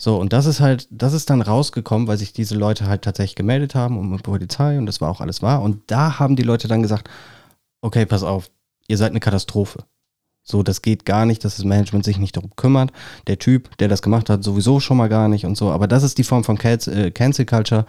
So, 0.00 0.16
und 0.16 0.32
das 0.32 0.46
ist 0.46 0.60
halt, 0.60 0.86
das 0.90 1.12
ist 1.12 1.28
dann 1.28 1.42
rausgekommen, 1.42 2.06
weil 2.06 2.18
sich 2.18 2.32
diese 2.32 2.54
Leute 2.54 2.86
halt 2.86 3.02
tatsächlich 3.02 3.34
gemeldet 3.34 3.74
haben 3.74 3.98
und 3.98 4.10
mit 4.10 4.22
Polizei 4.22 4.78
und 4.78 4.86
das 4.86 5.00
war 5.00 5.10
auch 5.10 5.20
alles 5.20 5.42
wahr. 5.42 5.60
Und 5.60 5.82
da 5.88 6.20
haben 6.20 6.36
die 6.36 6.44
Leute 6.44 6.68
dann 6.68 6.82
gesagt, 6.82 7.10
okay, 7.80 8.06
pass 8.06 8.22
auf, 8.22 8.48
ihr 8.86 8.96
seid 8.96 9.10
eine 9.10 9.20
Katastrophe. 9.20 9.84
So, 10.44 10.62
das 10.62 10.82
geht 10.82 11.04
gar 11.04 11.26
nicht, 11.26 11.44
dass 11.44 11.56
das 11.56 11.64
Management 11.64 12.04
sich 12.04 12.18
nicht 12.18 12.36
darum 12.36 12.54
kümmert. 12.56 12.92
Der 13.26 13.38
Typ, 13.38 13.76
der 13.78 13.88
das 13.88 14.00
gemacht 14.00 14.30
hat, 14.30 14.44
sowieso 14.44 14.80
schon 14.80 14.96
mal 14.96 15.08
gar 15.08 15.28
nicht 15.28 15.44
und 15.44 15.58
so. 15.58 15.70
Aber 15.70 15.86
das 15.86 16.04
ist 16.04 16.16
die 16.16 16.24
Form 16.24 16.44
von 16.44 16.56
Cancel, 16.56 17.06
äh, 17.06 17.10
Cancel 17.10 17.44
Culture, 17.44 17.84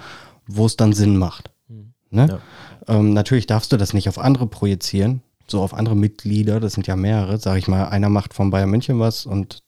wo 0.48 0.66
es 0.66 0.76
dann 0.76 0.92
Sinn 0.92 1.16
macht. 1.16 1.52
Mhm. 1.68 1.94
Ne? 2.10 2.40
Ja. 2.88 2.96
Ähm, 2.96 3.14
natürlich 3.14 3.46
darfst 3.46 3.72
du 3.72 3.78
das 3.78 3.94
nicht 3.94 4.10
auf 4.10 4.18
andere 4.18 4.48
projizieren, 4.48 5.22
so 5.48 5.62
auf 5.62 5.74
andere 5.74 5.96
Mitglieder, 5.96 6.60
das 6.60 6.74
sind 6.74 6.88
ja 6.88 6.96
mehrere, 6.96 7.38
sag 7.38 7.58
ich 7.58 7.68
mal, 7.68 7.86
einer 7.86 8.10
macht 8.10 8.34
von 8.34 8.50
Bayern 8.50 8.70
München 8.70 9.00
was 9.00 9.26
und 9.26 9.64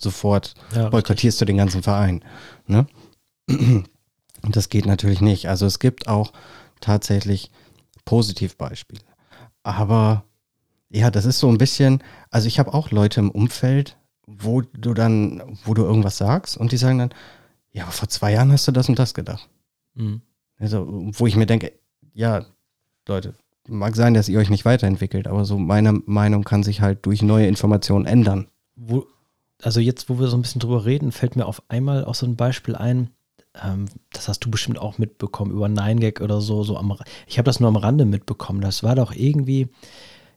sofort 0.00 0.54
ja, 0.74 0.88
boykottierst 0.88 1.40
du 1.40 1.44
den 1.44 1.56
ganzen 1.56 1.82
Verein. 1.82 2.24
Ne? 2.66 2.86
Das 4.42 4.68
geht 4.68 4.86
natürlich 4.86 5.20
nicht. 5.20 5.48
Also 5.48 5.66
es 5.66 5.78
gibt 5.78 6.08
auch 6.08 6.32
tatsächlich 6.80 7.50
Positivbeispiele. 8.04 9.02
Aber 9.62 10.24
ja, 10.90 11.10
das 11.10 11.24
ist 11.24 11.38
so 11.38 11.48
ein 11.48 11.58
bisschen, 11.58 12.02
also 12.30 12.46
ich 12.46 12.58
habe 12.58 12.72
auch 12.72 12.90
Leute 12.90 13.20
im 13.20 13.30
Umfeld, 13.30 13.96
wo 14.26 14.60
du 14.60 14.94
dann, 14.94 15.58
wo 15.64 15.74
du 15.74 15.84
irgendwas 15.84 16.18
sagst 16.18 16.56
und 16.56 16.72
die 16.72 16.76
sagen 16.76 16.98
dann, 16.98 17.14
ja, 17.72 17.84
aber 17.84 17.92
vor 17.92 18.08
zwei 18.08 18.32
Jahren 18.32 18.52
hast 18.52 18.66
du 18.68 18.72
das 18.72 18.88
und 18.88 18.98
das 18.98 19.14
gedacht. 19.14 19.48
Mhm. 19.94 20.22
Also, 20.58 20.86
wo 20.88 21.26
ich 21.26 21.36
mir 21.36 21.46
denke, 21.46 21.72
ja, 22.14 22.46
Leute, 23.06 23.34
mag 23.68 23.94
sein, 23.94 24.14
dass 24.14 24.28
ihr 24.28 24.38
euch 24.38 24.50
nicht 24.50 24.64
weiterentwickelt, 24.64 25.26
aber 25.26 25.44
so 25.44 25.58
meine 25.58 25.92
Meinung 25.92 26.44
kann 26.44 26.62
sich 26.62 26.80
halt 26.80 27.04
durch 27.04 27.22
neue 27.22 27.46
Informationen 27.46 28.06
ändern. 28.06 28.48
Wo, 28.74 29.06
also 29.62 29.80
jetzt, 29.80 30.08
wo 30.08 30.18
wir 30.18 30.28
so 30.28 30.36
ein 30.36 30.42
bisschen 30.42 30.60
drüber 30.60 30.84
reden, 30.84 31.12
fällt 31.12 31.36
mir 31.36 31.46
auf 31.46 31.62
einmal 31.68 32.04
auch 32.04 32.14
so 32.14 32.26
ein 32.26 32.36
Beispiel 32.36 32.76
ein. 32.76 33.10
ähm, 33.62 33.86
das 34.12 34.28
hast 34.28 34.40
du 34.40 34.50
bestimmt 34.50 34.78
auch 34.78 34.98
mitbekommen, 34.98 35.52
über 35.52 35.66
9gag 35.66 36.22
oder 36.22 36.40
so, 36.40 36.62
so 36.62 36.76
am, 36.76 36.96
ich 37.26 37.38
habe 37.38 37.46
das 37.46 37.60
nur 37.60 37.68
am 37.68 37.76
Rande 37.76 38.04
mitbekommen. 38.04 38.60
Das 38.60 38.82
war 38.82 38.94
doch 38.94 39.14
irgendwie, 39.14 39.68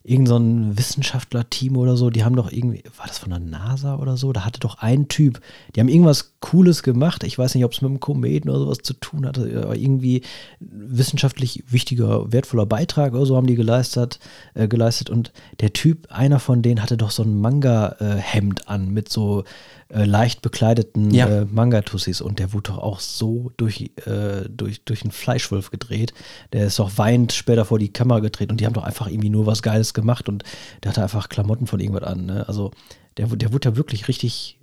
irgend 0.03 0.27
so 0.27 0.37
ein 0.37 0.77
Wissenschaftler-Team 0.77 1.77
oder 1.77 1.97
so, 1.97 2.09
die 2.09 2.23
haben 2.23 2.35
doch 2.35 2.51
irgendwie, 2.51 2.83
war 2.97 3.07
das 3.07 3.19
von 3.19 3.29
der 3.29 3.39
NASA 3.39 3.97
oder 3.97 4.17
so? 4.17 4.31
Da 4.31 4.45
hatte 4.45 4.59
doch 4.59 4.79
ein 4.79 5.07
Typ, 5.07 5.41
die 5.75 5.79
haben 5.79 5.89
irgendwas 5.89 6.38
Cooles 6.41 6.83
gemacht. 6.83 7.23
Ich 7.23 7.37
weiß 7.37 7.55
nicht, 7.55 7.65
ob 7.65 7.73
es 7.73 7.81
mit 7.81 7.89
einem 7.89 7.99
Kometen 7.99 8.49
oder 8.49 8.59
sowas 8.59 8.77
zu 8.81 8.93
tun 8.93 9.25
hatte, 9.25 9.61
aber 9.63 9.75
irgendwie 9.75 10.21
wissenschaftlich 10.59 11.63
wichtiger, 11.67 12.31
wertvoller 12.31 12.65
Beitrag 12.65 13.13
oder 13.13 13.25
so 13.25 13.35
haben 13.35 13.47
die 13.47 13.55
geleistet, 13.55 14.19
äh, 14.53 14.67
geleistet. 14.67 15.09
Und 15.09 15.31
der 15.59 15.73
Typ, 15.73 16.07
einer 16.11 16.39
von 16.39 16.61
denen, 16.61 16.81
hatte 16.81 16.97
doch 16.97 17.11
so 17.11 17.23
ein 17.23 17.39
Manga-Hemd 17.41 18.67
an 18.67 18.89
mit 18.89 19.09
so 19.09 19.43
äh, 19.89 20.05
leicht 20.05 20.41
bekleideten 20.41 21.11
Ja. 21.13 21.27
äh, 21.27 21.45
Manga-Tussis 21.45 22.21
und 22.21 22.39
der 22.39 22.53
wurde 22.53 22.71
doch 22.71 22.77
auch 22.77 22.99
so 22.99 23.51
durch, 23.57 23.91
äh, 24.05 24.47
durch, 24.49 24.83
durch 24.85 25.01
einen 25.01 25.11
Fleischwolf 25.11 25.71
gedreht. 25.71 26.13
Der 26.53 26.67
ist 26.67 26.79
doch 26.79 26.91
weinend 26.97 27.33
später 27.33 27.65
vor 27.65 27.79
die 27.79 27.91
Kamera 27.91 28.19
gedreht 28.19 28.51
und 28.51 28.61
die 28.61 28.65
haben 28.65 28.73
doch 28.73 28.83
einfach 28.83 29.07
irgendwie 29.07 29.29
nur 29.29 29.45
was 29.45 29.61
Geiles 29.61 29.93
gemacht 29.93 30.29
und 30.29 30.43
der 30.83 30.91
hatte 30.91 31.01
einfach 31.03 31.27
Klamotten 31.27 31.67
von 31.67 31.79
irgendwas 31.79 32.03
an. 32.03 32.25
Ne? 32.27 32.47
Also 32.47 32.71
der, 33.17 33.27
der 33.27 33.51
wurde 33.51 33.69
ja 33.69 33.75
wirklich 33.75 34.07
richtig, 34.07 34.58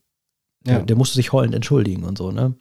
Ja. 0.67 0.81
der 0.81 0.97
musste 0.97 1.17
sich 1.17 1.33
heulend 1.33 1.55
entschuldigen 1.55 2.05
und 2.05 2.19
so. 2.19 2.31
Ne? 2.31 2.55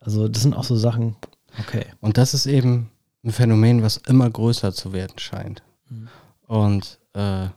Also 0.00 0.28
das 0.28 0.42
sind 0.42 0.54
auch 0.54 0.64
so 0.64 0.76
Sachen, 0.76 1.16
okay. 1.60 1.86
Und 2.00 2.18
das 2.18 2.34
ist 2.34 2.46
eben 2.46 2.90
ein 3.22 3.32
Phänomen, 3.32 3.82
was 3.82 3.96
immer 3.96 4.28
größer 4.28 4.72
zu 4.72 4.92
werden 4.92 5.18
scheint. 5.18 5.62
Mhm. 5.88 6.08
Und 6.46 6.98
äh, 7.14 7.48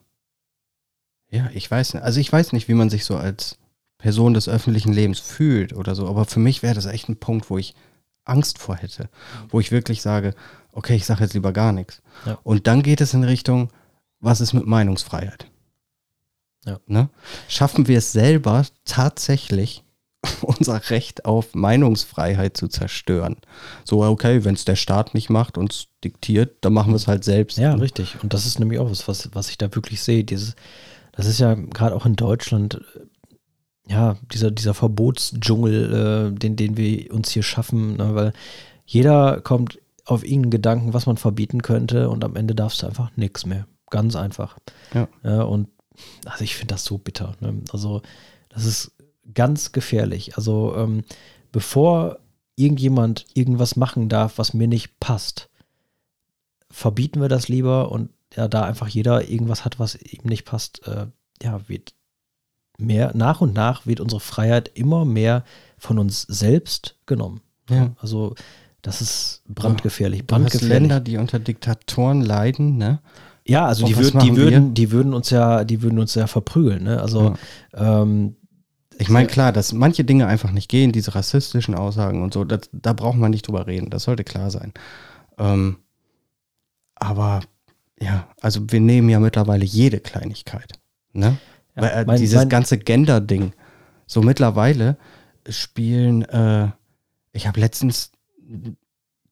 ja, 1.30 1.50
ich 1.54 1.70
weiß 1.70 1.96
nicht, 1.96 2.04
also 2.04 2.20
ich 2.20 2.32
weiß 2.32 2.54
nicht, 2.54 2.68
wie 2.68 2.74
man 2.74 2.90
sich 2.90 3.06
so 3.06 3.18
als 3.18 3.58
Person 3.98 4.34
des 4.34 4.48
öffentlichen 4.48 4.94
Lebens 4.94 5.20
fühlt 5.20 5.74
oder 5.74 5.96
so, 5.96 6.08
aber 6.08 6.26
für 6.26 6.40
mich 6.40 6.64
wäre 6.64 6.76
das 6.76 6.86
echt 6.86 7.10
ein 7.10 7.18
Punkt, 7.18 7.50
wo 7.50 7.58
ich 7.58 7.74
Angst 8.24 8.60
vor 8.60 8.76
hätte, 8.76 9.10
wo 9.50 9.60
ich 9.60 9.72
wirklich 9.72 10.02
sage, 10.02 10.34
okay, 10.72 10.96
ich 10.96 11.06
sage 11.06 11.24
jetzt 11.24 11.34
lieber 11.34 11.54
gar 11.54 11.72
nichts. 11.72 12.02
Ja. 12.26 12.38
Und 12.44 12.68
dann 12.68 12.84
geht 12.84 13.02
es 13.02 13.14
in 13.14 13.24
Richtung, 13.24 13.70
was 14.20 14.42
ist 14.42 14.54
mit 14.54 14.66
Meinungsfreiheit? 14.66 15.48
Ja. 16.68 16.80
Ne? 16.86 17.10
Schaffen 17.48 17.88
wir 17.88 18.00
es 18.00 18.12
selber 18.12 18.66
tatsächlich, 18.86 19.84
unser 20.42 20.90
Recht 20.90 21.26
auf 21.26 21.56
Meinungsfreiheit 21.56 22.58
zu 22.58 22.68
zerstören? 22.68 23.38
So, 23.86 24.04
okay, 24.04 24.44
wenn 24.44 24.56
es 24.56 24.66
der 24.66 24.76
Staat 24.76 25.14
nicht 25.14 25.30
macht, 25.30 25.58
uns 25.58 25.88
diktiert, 26.04 26.58
dann 26.62 26.74
machen 26.74 26.92
wir 26.92 26.98
es 26.98 27.08
halt 27.08 27.24
selbst. 27.24 27.58
Ja, 27.58 27.74
richtig. 27.74 28.22
Und 28.22 28.34
das 28.34 28.46
ist 28.46 28.60
nämlich 28.60 28.80
auch 28.80 28.92
was, 28.92 29.08
was, 29.08 29.30
was 29.34 29.50
ich 29.50 29.58
da 29.58 29.74
wirklich 29.74 30.04
sehe. 30.04 30.26
Dieses, 30.26 30.56
das 31.14 31.26
ist 31.26 31.40
ja 31.40 31.54
gerade 31.54 31.96
auch 31.96 32.06
in 32.06 32.18
Deutschland, 32.18 32.82
äh, 32.96 33.92
ja, 33.92 34.18
dieser, 34.34 34.52
dieser 34.52 34.74
Verbotsdschungel, 34.74 36.34
äh, 36.36 36.38
den, 36.38 36.58
den 36.58 36.76
wir 36.76 37.14
uns 37.14 37.30
hier 37.30 37.44
schaffen, 37.44 37.96
ne, 37.96 38.14
weil 38.14 38.34
jeder 38.86 39.40
kommt 39.40 39.80
auf 40.04 40.26
irgendeinen 40.26 40.52
Gedanken, 40.52 40.94
was 40.94 41.06
man 41.06 41.16
verbieten 41.16 41.62
könnte 41.62 42.10
und 42.10 42.26
am 42.26 42.36
Ende 42.36 42.56
darfst 42.56 42.82
du 42.82 42.88
einfach 42.88 43.12
nichts 43.16 43.46
mehr. 43.46 43.68
Ganz 43.90 44.18
einfach. 44.18 44.58
Ja. 44.94 45.44
und 45.44 45.70
also 46.26 46.44
ich 46.44 46.56
finde 46.56 46.74
das 46.74 46.86
so 46.86 46.98
bitter. 46.98 47.36
Ne? 47.40 47.62
Also 47.72 48.02
das 48.50 48.66
ist 48.66 48.92
ganz 49.34 49.72
gefährlich. 49.72 50.38
Also 50.38 50.76
ähm, 50.76 51.04
bevor 51.52 52.20
irgendjemand 52.56 53.26
irgendwas 53.34 53.76
machen 53.76 54.10
darf, 54.10 54.38
was 54.38 54.54
mir 54.54 54.68
nicht 54.68 55.00
passt, 55.00 55.50
verbieten 56.70 57.22
wir 57.22 57.30
das 57.30 57.48
lieber 57.48 57.92
und 57.92 58.10
ja, 58.36 58.48
da 58.48 58.64
einfach 58.64 58.88
jeder 58.88 59.30
irgendwas 59.30 59.64
hat, 59.64 59.80
was 59.80 59.96
ihm 59.96 60.24
nicht 60.24 60.46
passt, 60.46 60.86
äh, 60.88 61.08
ja, 61.42 61.68
wird 61.70 61.94
mehr, 62.78 63.12
nach 63.16 63.42
und 63.42 63.54
nach 63.54 63.86
wird 63.86 64.00
unsere 64.00 64.20
Freiheit 64.20 64.72
immer 64.74 65.06
mehr 65.06 65.44
von 65.78 65.98
uns 66.00 66.24
selbst 66.24 66.98
genommen. 67.06 67.42
Ja. 67.70 67.96
Also 68.00 68.36
das 68.82 69.02
ist 69.02 69.42
brandgefährlich. 69.48 70.20
Du 70.20 70.36
hast 70.36 70.42
Brandgefährlich. 70.42 70.70
Länder, 70.70 71.00
die 71.00 71.18
unter 71.18 71.40
Diktatoren 71.40 72.22
leiden, 72.22 72.78
ne? 72.78 73.00
Ja, 73.48 73.66
also 73.66 73.86
die, 73.86 73.96
würden, 73.98 74.20
die 74.20 74.36
würden, 74.36 74.74
die 74.74 74.92
würden 74.92 75.14
uns 75.14 75.30
ja, 75.30 75.64
die 75.64 75.82
würden 75.82 76.00
uns 76.00 76.14
ja 76.16 76.28
verprügeln, 76.28 76.84
ne? 76.84 77.02
Also 77.02 77.36
ähm, 77.74 78.36
Ich 78.98 79.10
meine, 79.10 79.28
klar, 79.28 79.52
dass 79.54 79.72
manche 79.74 80.04
Dinge 80.04 80.28
einfach 80.28 80.52
nicht 80.52 80.70
gehen, 80.70 80.92
diese 80.92 81.16
rassistischen 81.16 81.74
Aussagen 81.76 82.24
und 82.24 82.34
so, 82.34 82.44
das, 82.44 82.70
da 82.74 82.94
braucht 82.94 83.18
man 83.18 83.32
nicht 83.32 83.48
drüber 83.48 83.66
reden, 83.68 83.90
das 83.90 84.04
sollte 84.04 84.24
klar 84.24 84.52
sein. 84.52 84.74
Ähm, 85.38 85.78
aber 86.96 87.42
ja, 88.02 88.28
also 88.42 88.62
wir 88.70 88.80
nehmen 88.80 89.10
ja 89.10 89.20
mittlerweile 89.20 89.66
jede 89.66 90.00
Kleinigkeit. 90.00 90.74
Ne? 91.14 91.38
Ja, 91.76 91.82
Weil, 91.84 91.90
äh, 91.92 92.06
mein- 92.06 92.20
dieses 92.20 92.36
mein- 92.38 92.50
ganze 92.50 92.78
Gender-Ding. 92.78 93.54
So 94.08 94.22
mittlerweile 94.22 94.98
spielen, 95.50 96.24
äh, 96.24 96.70
ich 97.34 97.48
habe 97.48 97.60
letztens 97.60 98.12
einen 98.50 98.78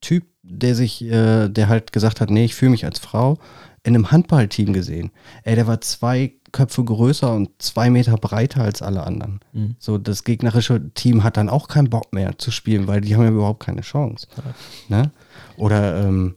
Typ, 0.00 0.24
der 0.42 0.74
sich, 0.74 1.02
äh, 1.04 1.48
der 1.48 1.68
halt 1.68 1.92
gesagt 1.92 2.20
hat, 2.20 2.30
nee, 2.30 2.44
ich 2.44 2.54
fühle 2.54 2.70
mich 2.70 2.84
als 2.84 2.98
Frau, 2.98 3.38
in 3.86 3.94
einem 3.94 4.10
Handballteam 4.10 4.72
gesehen. 4.72 5.12
Ey, 5.44 5.54
der 5.54 5.68
war 5.68 5.80
zwei 5.80 6.32
Köpfe 6.50 6.82
größer 6.82 7.32
und 7.32 7.50
zwei 7.62 7.88
Meter 7.88 8.16
breiter 8.16 8.62
als 8.62 8.82
alle 8.82 9.04
anderen. 9.04 9.38
Mhm. 9.52 9.76
So, 9.78 9.96
das 9.96 10.24
gegnerische 10.24 10.92
Team 10.94 11.22
hat 11.22 11.36
dann 11.36 11.48
auch 11.48 11.68
keinen 11.68 11.88
Bock 11.88 12.12
mehr 12.12 12.36
zu 12.36 12.50
spielen, 12.50 12.88
weil 12.88 13.00
die 13.00 13.14
haben 13.14 13.22
ja 13.22 13.30
überhaupt 13.30 13.60
keine 13.60 13.82
Chance. 13.82 14.26
Ne? 14.88 15.12
Oder 15.56 16.04
ähm, 16.04 16.34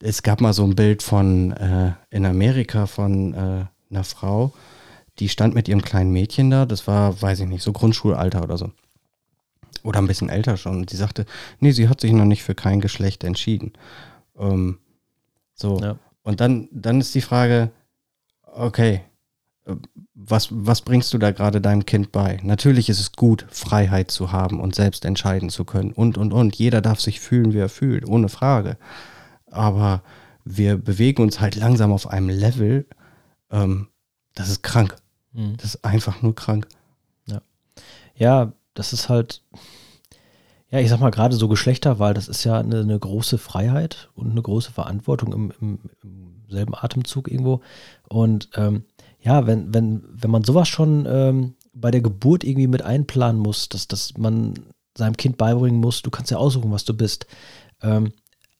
es 0.00 0.22
gab 0.22 0.40
mal 0.40 0.52
so 0.52 0.62
ein 0.62 0.76
Bild 0.76 1.02
von 1.02 1.50
äh, 1.52 1.94
in 2.10 2.26
Amerika 2.26 2.86
von 2.86 3.34
äh, 3.34 3.64
einer 3.90 4.04
Frau, 4.04 4.52
die 5.18 5.28
stand 5.28 5.52
mit 5.52 5.66
ihrem 5.66 5.82
kleinen 5.82 6.12
Mädchen 6.12 6.48
da, 6.50 6.64
das 6.64 6.86
war, 6.86 7.20
weiß 7.20 7.40
ich 7.40 7.48
nicht, 7.48 7.62
so 7.62 7.72
Grundschulalter 7.72 8.42
oder 8.44 8.56
so. 8.56 8.70
Oder 9.82 9.98
ein 9.98 10.06
bisschen 10.06 10.28
älter 10.28 10.56
schon. 10.56 10.76
Und 10.76 10.90
sie 10.90 10.96
sagte, 10.96 11.26
nee, 11.58 11.72
sie 11.72 11.88
hat 11.88 12.00
sich 12.00 12.12
noch 12.12 12.24
nicht 12.24 12.44
für 12.44 12.54
kein 12.54 12.80
Geschlecht 12.80 13.24
entschieden. 13.24 13.72
Ähm, 14.38 14.78
so. 15.54 15.80
Ja. 15.80 15.96
Und 16.24 16.40
dann, 16.40 16.68
dann 16.72 17.00
ist 17.00 17.14
die 17.14 17.20
Frage, 17.20 17.70
okay, 18.42 19.02
was, 20.14 20.48
was 20.50 20.82
bringst 20.82 21.12
du 21.14 21.18
da 21.18 21.30
gerade 21.30 21.60
deinem 21.60 21.86
Kind 21.86 22.12
bei? 22.12 22.38
Natürlich 22.42 22.88
ist 22.88 23.00
es 23.00 23.12
gut, 23.12 23.46
Freiheit 23.50 24.10
zu 24.10 24.32
haben 24.32 24.60
und 24.60 24.74
selbst 24.74 25.04
entscheiden 25.04 25.48
zu 25.48 25.64
können 25.64 25.92
und, 25.92 26.18
und, 26.18 26.32
und. 26.32 26.56
Jeder 26.56 26.80
darf 26.80 27.00
sich 27.00 27.20
fühlen, 27.20 27.52
wie 27.52 27.58
er 27.58 27.68
fühlt, 27.68 28.06
ohne 28.06 28.28
Frage. 28.28 28.76
Aber 29.50 30.02
wir 30.44 30.76
bewegen 30.76 31.22
uns 31.22 31.40
halt 31.40 31.56
langsam 31.56 31.92
auf 31.92 32.08
einem 32.08 32.28
Level, 32.28 32.86
ähm, 33.50 33.88
das 34.34 34.48
ist 34.48 34.62
krank. 34.62 34.96
Mhm. 35.32 35.56
Das 35.56 35.74
ist 35.74 35.84
einfach 35.84 36.20
nur 36.22 36.34
krank. 36.34 36.66
ja, 38.14 38.52
das 38.74 38.92
ist 38.92 39.08
halt, 39.08 39.42
ja, 40.74 40.80
ich 40.80 40.90
sag 40.90 40.98
mal, 40.98 41.10
gerade 41.10 41.36
so 41.36 41.46
Geschlechterwahl, 41.46 42.14
das 42.14 42.26
ist 42.26 42.42
ja 42.42 42.58
eine, 42.58 42.80
eine 42.80 42.98
große 42.98 43.38
Freiheit 43.38 44.10
und 44.16 44.32
eine 44.32 44.42
große 44.42 44.72
Verantwortung 44.72 45.32
im, 45.32 45.52
im, 45.60 45.78
im 46.02 46.42
selben 46.48 46.74
Atemzug 46.74 47.30
irgendwo. 47.30 47.60
Und 48.08 48.48
ähm, 48.56 48.82
ja, 49.20 49.46
wenn, 49.46 49.72
wenn, 49.72 50.02
wenn 50.10 50.32
man 50.32 50.42
sowas 50.42 50.66
schon 50.66 51.06
ähm, 51.08 51.54
bei 51.74 51.92
der 51.92 52.00
Geburt 52.00 52.42
irgendwie 52.42 52.66
mit 52.66 52.82
einplanen 52.82 53.40
muss, 53.40 53.68
dass, 53.68 53.86
dass 53.86 54.18
man 54.18 54.54
seinem 54.98 55.16
Kind 55.16 55.36
beibringen 55.36 55.80
muss, 55.80 56.02
du 56.02 56.10
kannst 56.10 56.32
ja 56.32 56.38
aussuchen, 56.38 56.72
was 56.72 56.84
du 56.84 56.92
bist. 56.92 57.28
Ähm, 57.80 58.12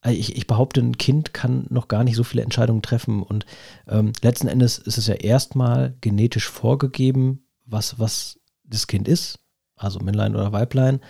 ich, 0.06 0.37
ich 0.37 0.47
behaupte, 0.47 0.83
ein 0.83 0.99
Kind 0.99 1.35
kann 1.35 1.66
noch 1.68 1.88
gar 1.88 2.04
nicht 2.04 2.14
so 2.14 2.23
viele 2.23 2.44
Entscheidungen 2.44 2.83
treffen. 2.83 3.25
Und 3.25 3.44
ähm, 3.88 4.12
letzten 4.23 4.47
Endes 4.47 4.78
ist 4.78 4.99
es 4.99 5.09
ja 5.09 5.14
erstmal 5.14 5.97
genetisch 6.00 6.49
vorgegeben, 6.49 7.49
was, 7.64 7.99
was 7.99 8.38
das 8.62 8.87
Kind 8.87 9.09
ist, 9.09 9.40
also 9.75 9.99
Männlein 9.99 10.37
oder 10.37 10.52
Weiblein. 10.52 11.00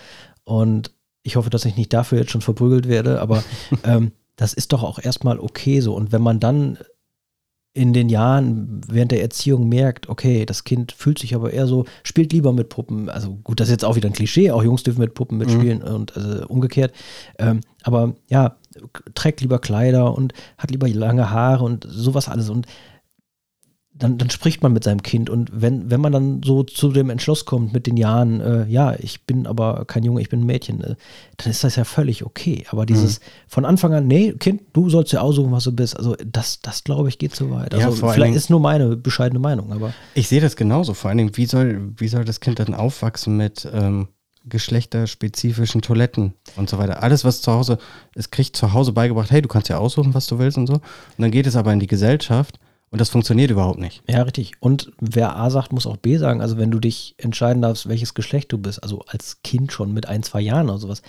Und 0.45 0.94
ich 1.25 1.37
hoffe, 1.37 1.51
dass 1.51 1.65
ich 1.65 1.77
nicht 1.77 1.93
dafür 1.93 2.19
jetzt 2.19 2.31
schon 2.31 2.43
verprügelt 2.43 2.87
werde, 2.87 3.21
aber 3.21 3.43
ähm, 3.85 4.13
das 4.37 4.53
ist 4.53 4.73
doch 4.73 4.85
auch 4.85 5.01
erstmal 5.01 5.41
okay 5.41 5.81
so. 5.81 5.95
Und 5.95 6.13
wenn 6.13 6.23
man 6.23 6.39
dann 6.39 6.79
in 7.73 7.93
den 7.93 8.09
Jahren 8.09 8.83
während 8.87 9.11
der 9.11 9.21
Erziehung 9.21 9.69
merkt, 9.69 10.09
okay, 10.09 10.47
das 10.47 10.63
Kind 10.63 10.93
fühlt 10.93 11.19
sich 11.19 11.35
aber 11.35 11.53
eher 11.53 11.67
so, 11.67 11.87
spielt 12.05 12.33
lieber 12.33 12.53
mit 12.53 12.69
Puppen. 12.69 13.09
Also 13.09 13.35
gut, 13.43 13.59
das 13.59 13.67
ist 13.67 13.73
jetzt 13.73 13.85
auch 13.85 13.97
wieder 13.97 14.09
ein 14.09 14.13
Klischee, 14.13 14.53
auch 14.53 14.63
Jungs 14.63 14.85
dürfen 14.85 15.01
mit 15.01 15.15
Puppen 15.15 15.39
mitspielen 15.39 15.83
und 15.83 16.17
äh, 16.17 16.45
umgekehrt. 16.45 16.95
Ähm, 17.39 17.61
aber 17.83 18.15
ja, 18.29 18.57
trägt 19.15 19.41
lieber 19.41 19.59
Kleider 19.59 20.17
und 20.17 20.33
hat 20.57 20.71
lieber 20.71 20.89
lange 20.89 21.31
Haare 21.31 21.65
und 21.65 21.85
sowas 21.89 22.29
alles. 22.29 22.49
Und 22.49 22.67
dann, 23.97 24.19
dann 24.19 24.29
spricht 24.29 24.61
man 24.61 24.73
mit 24.73 24.83
seinem 24.83 25.03
Kind 25.03 25.31
und 25.31 25.51
wenn, 25.53 25.89
wenn 25.89 26.01
man 26.01 26.11
dann 26.13 26.43
so 26.45 26.65
zu 26.65 26.91
dem 26.91 27.11
Entschluss 27.11 27.45
kommt 27.45 27.73
mit 27.73 27.87
den 27.87 27.97
Jahren, 27.97 28.41
äh, 28.41 28.67
ja, 28.67 28.95
ich 28.99 29.23
bin 29.23 29.47
aber 29.47 29.85
kein 29.85 30.03
Junge, 30.03 30.21
ich 30.21 30.29
bin 30.29 30.41
ein 30.41 30.47
Mädchen, 30.47 30.81
äh, 30.83 30.97
dann 31.37 31.51
ist 31.51 31.63
das 31.63 31.77
ja 31.77 31.85
völlig 31.85 32.27
okay. 32.27 32.65
Aber 32.71 32.87
dieses 32.87 33.21
von 33.47 33.65
Anfang 33.65 33.95
an, 33.95 34.09
nee, 34.09 34.33
Kind, 34.33 34.63
du 34.73 34.91
sollst 34.91 35.13
ja 35.13 35.21
aussuchen, 35.21 35.53
was 35.53 35.63
du 35.65 35.71
bist, 35.73 35.97
also 35.97 36.17
das, 36.27 36.59
das 36.61 36.83
glaube 36.83 37.09
ich, 37.09 37.19
geht 37.19 37.37
zu 37.37 37.51
weit. 37.53 37.73
Ja, 37.73 37.87
Also 37.87 38.05
allen 38.05 38.15
vielleicht 38.15 38.27
Dingen- 38.31 38.37
ist 38.37 38.51
nur 38.51 38.59
meine 38.59 38.97
bescheidene 38.97 39.39
Meinung, 39.39 39.73
aber 39.73 39.93
Ich 40.15 40.27
sehe 40.27 40.41
das 40.41 40.57
genauso. 40.57 40.93
Vor 40.95 41.11
allen 41.11 41.19
Dingen, 41.19 41.37
wie 41.37 41.47
soll, 41.47 41.93
wie 41.97 42.09
soll 42.09 42.25
das 42.25 42.41
Kind 42.41 42.59
dann 42.59 42.75
aufwachsen 42.75 43.37
mit 43.37 43.69
ähm, 43.73 44.09
geschlechterspezifischen 44.79 45.83
Toiletten 45.83 46.35
und 46.57 46.69
so 46.69 46.79
weiter? 46.79 47.03
Alles, 47.03 47.25
was 47.25 47.41
zu 47.43 47.53
Hause, 47.53 47.79
es 48.15 48.31
kriegt 48.31 48.57
zu 48.57 48.73
Hause 48.73 48.93
beigebracht, 48.93 49.31
hey, 49.31 49.41
du 49.43 49.49
kannst 49.49 49.69
ja 49.69 49.79
aussuchen, 49.79 50.15
was 50.15 50.27
du 50.27 50.39
willst 50.39 50.59
und 50.59 50.67
so. 50.67 50.75
Und 50.75 50.83
dann 51.19 51.31
geht 51.31 51.47
es 51.47 51.57
aber 51.57 51.73
in 51.73 51.81
die 51.81 51.87
Gesellschaft 51.87 52.59
und 52.91 53.01
das 53.01 53.09
funktioniert 53.09 53.51
überhaupt 53.51 53.81
nicht. 53.81 54.03
Ja, 54.09 54.23
richtig. 54.23 54.53
Und 54.61 54.93
wer 55.01 55.37
A 55.37 55.51
sagt, 55.51 55.73
muss 55.73 55.87
auch 55.87 55.97
B 55.97 56.17
sagen. 56.17 56.41
Also 56.41 56.59
wenn 56.59 56.71
du 56.71 56.79
dich 56.79 57.17
entscheiden 57.19 57.61
darfst, 57.61 57.89
welches 57.89 58.15
Geschlecht 58.15 58.53
du 58.53 58.59
bist, 58.59 58.83
also 58.83 59.03
als 59.09 59.43
Kind 59.43 59.73
schon 59.73 59.93
mit 59.93 60.07
ein, 60.07 60.23
zwei 60.23 60.41
Jahren 60.41 60.69
oder 60.69 60.79
sowas, 60.79 61.03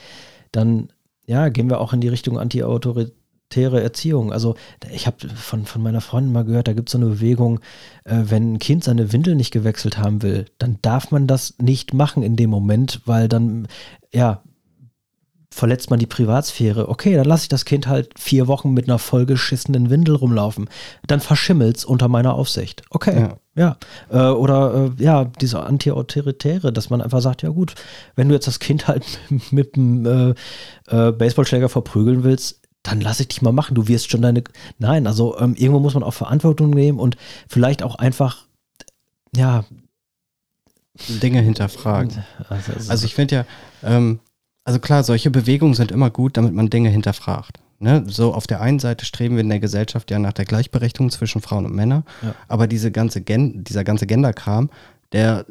dann 0.52 0.90
ja, 1.28 1.50
gehen 1.50 1.70
wir 1.70 1.80
auch 1.80 1.94
in 1.94 2.02
die 2.02 2.08
Richtung 2.08 2.40
anti-autoritäre 2.40 3.82
Erziehung. 3.82 4.32
Also 4.32 4.56
ich 4.92 5.08
habe 5.08 5.28
von, 5.30 5.66
von 5.66 5.82
meiner 5.82 6.02
Freundin 6.02 6.34
mal 6.34 6.46
gehört, 6.46 6.68
da 6.68 6.74
gibt 6.74 6.90
es 6.90 6.94
so 6.94 6.98
eine 6.98 7.08
Bewegung, 7.08 7.60
äh, 8.04 8.24
wenn 8.26 8.54
ein 8.54 8.60
Kind 8.60 8.84
seine 8.84 9.12
Windel 9.12 9.36
nicht 9.36 9.52
gewechselt 9.52 9.98
haben 9.98 10.22
will, 10.22 10.46
dann 10.58 10.80
darf 10.82 11.12
man 11.12 11.28
das 11.28 11.56
nicht 11.60 11.94
machen 11.94 12.24
in 12.24 12.36
dem 12.36 12.50
Moment, 12.50 13.02
weil 13.06 13.28
dann, 13.28 13.68
ja, 14.14 14.42
verletzt 15.56 15.90
man 15.90 16.00
die 16.00 16.06
Privatsphäre. 16.06 16.90
Okay, 16.90 17.16
dann 17.16 17.26
lasse 17.26 17.44
ich 17.44 17.48
das 17.48 17.64
Kind 17.64 17.88
halt 17.88 18.20
vier 18.20 18.48
Wochen 18.48 18.74
mit 18.74 18.90
einer 18.90 19.00
vollgeschissenen 19.00 19.90
Windel 19.90 20.16
rumlaufen. 20.16 20.70
Dann 21.08 21.22
verschimmelt's 21.22 21.86
unter 21.86 22.10
meiner 22.10 22.34
Aufsicht. 22.34 22.84
Okay, 22.90 23.30
ja. 23.56 23.78
ja. 24.12 24.30
Äh, 24.30 24.34
oder 24.34 24.92
äh, 25.00 25.04
ja, 25.04 25.24
diese 25.24 25.64
Anti-Autoritäre, 25.64 26.74
dass 26.74 26.90
man 26.90 27.02
einfach 27.02 27.22
sagt, 27.22 27.42
ja 27.42 27.50
gut, 27.50 27.74
wenn 28.18 28.28
du 28.28 28.36
jetzt 28.36 28.48
das 28.48 28.60
Kind 28.60 28.90
halt 28.90 29.06
mit 29.52 29.76
einem 29.76 30.06
äh, 30.06 31.08
äh, 31.08 31.12
Baseballschläger 31.14 31.70
verprügeln 31.70 32.26
willst, 32.26 32.60
dann 32.84 33.00
lass 33.00 33.22
ich 33.22 33.30
dich 33.30 33.42
mal 33.42 33.54
machen. 33.54 33.76
Du 33.76 33.88
wirst 33.88 34.12
schon 34.12 34.22
deine. 34.22 34.44
Nein, 34.78 35.08
also 35.08 35.40
ähm, 35.40 35.56
irgendwo 35.56 35.80
muss 35.80 35.94
man 35.94 36.04
auch 36.04 36.14
Verantwortung 36.14 36.70
nehmen 36.70 37.00
und 37.00 37.16
vielleicht 37.48 37.82
auch 37.82 37.96
einfach, 37.96 38.46
ja. 39.34 39.64
Dinge 41.08 41.42
hinterfragen. 41.42 42.24
Also, 42.50 42.74
also, 42.74 42.92
also 42.92 43.06
ich 43.06 43.16
finde 43.16 43.36
ja, 43.36 43.46
ähm, 43.84 44.20
also 44.66 44.80
klar, 44.80 45.04
solche 45.04 45.32
Bewegungen 45.32 45.76
sind 45.76 45.92
immer 45.92 46.10
gut, 46.10 46.38
damit 46.38 46.54
man 46.54 46.70
Dinge 46.70 46.90
hinterfragt. 46.90 47.60
Ne? 47.80 48.04
So 48.08 48.34
auf 48.34 48.48
der 48.48 48.62
einen 48.62 48.80
Seite 48.80 49.06
streben 49.06 49.36
wir 49.36 49.42
in 49.42 49.50
der 49.50 49.60
Gesellschaft 49.60 50.10
ja 50.10 50.20
nach 50.20 50.34
der 50.34 50.46
Gleichberechtigung 50.46 51.12
zwischen 51.12 51.42
Frauen 51.42 51.66
und 51.66 51.76
Männern, 51.76 52.04
ja. 52.22 52.34
aber 52.48 52.68
diese 52.68 52.92
ganze 52.92 53.22
Gen 53.22 53.64
dieser 53.64 53.84
ganze 53.84 54.08
Genderkram, 54.08 54.70
der, 55.12 55.46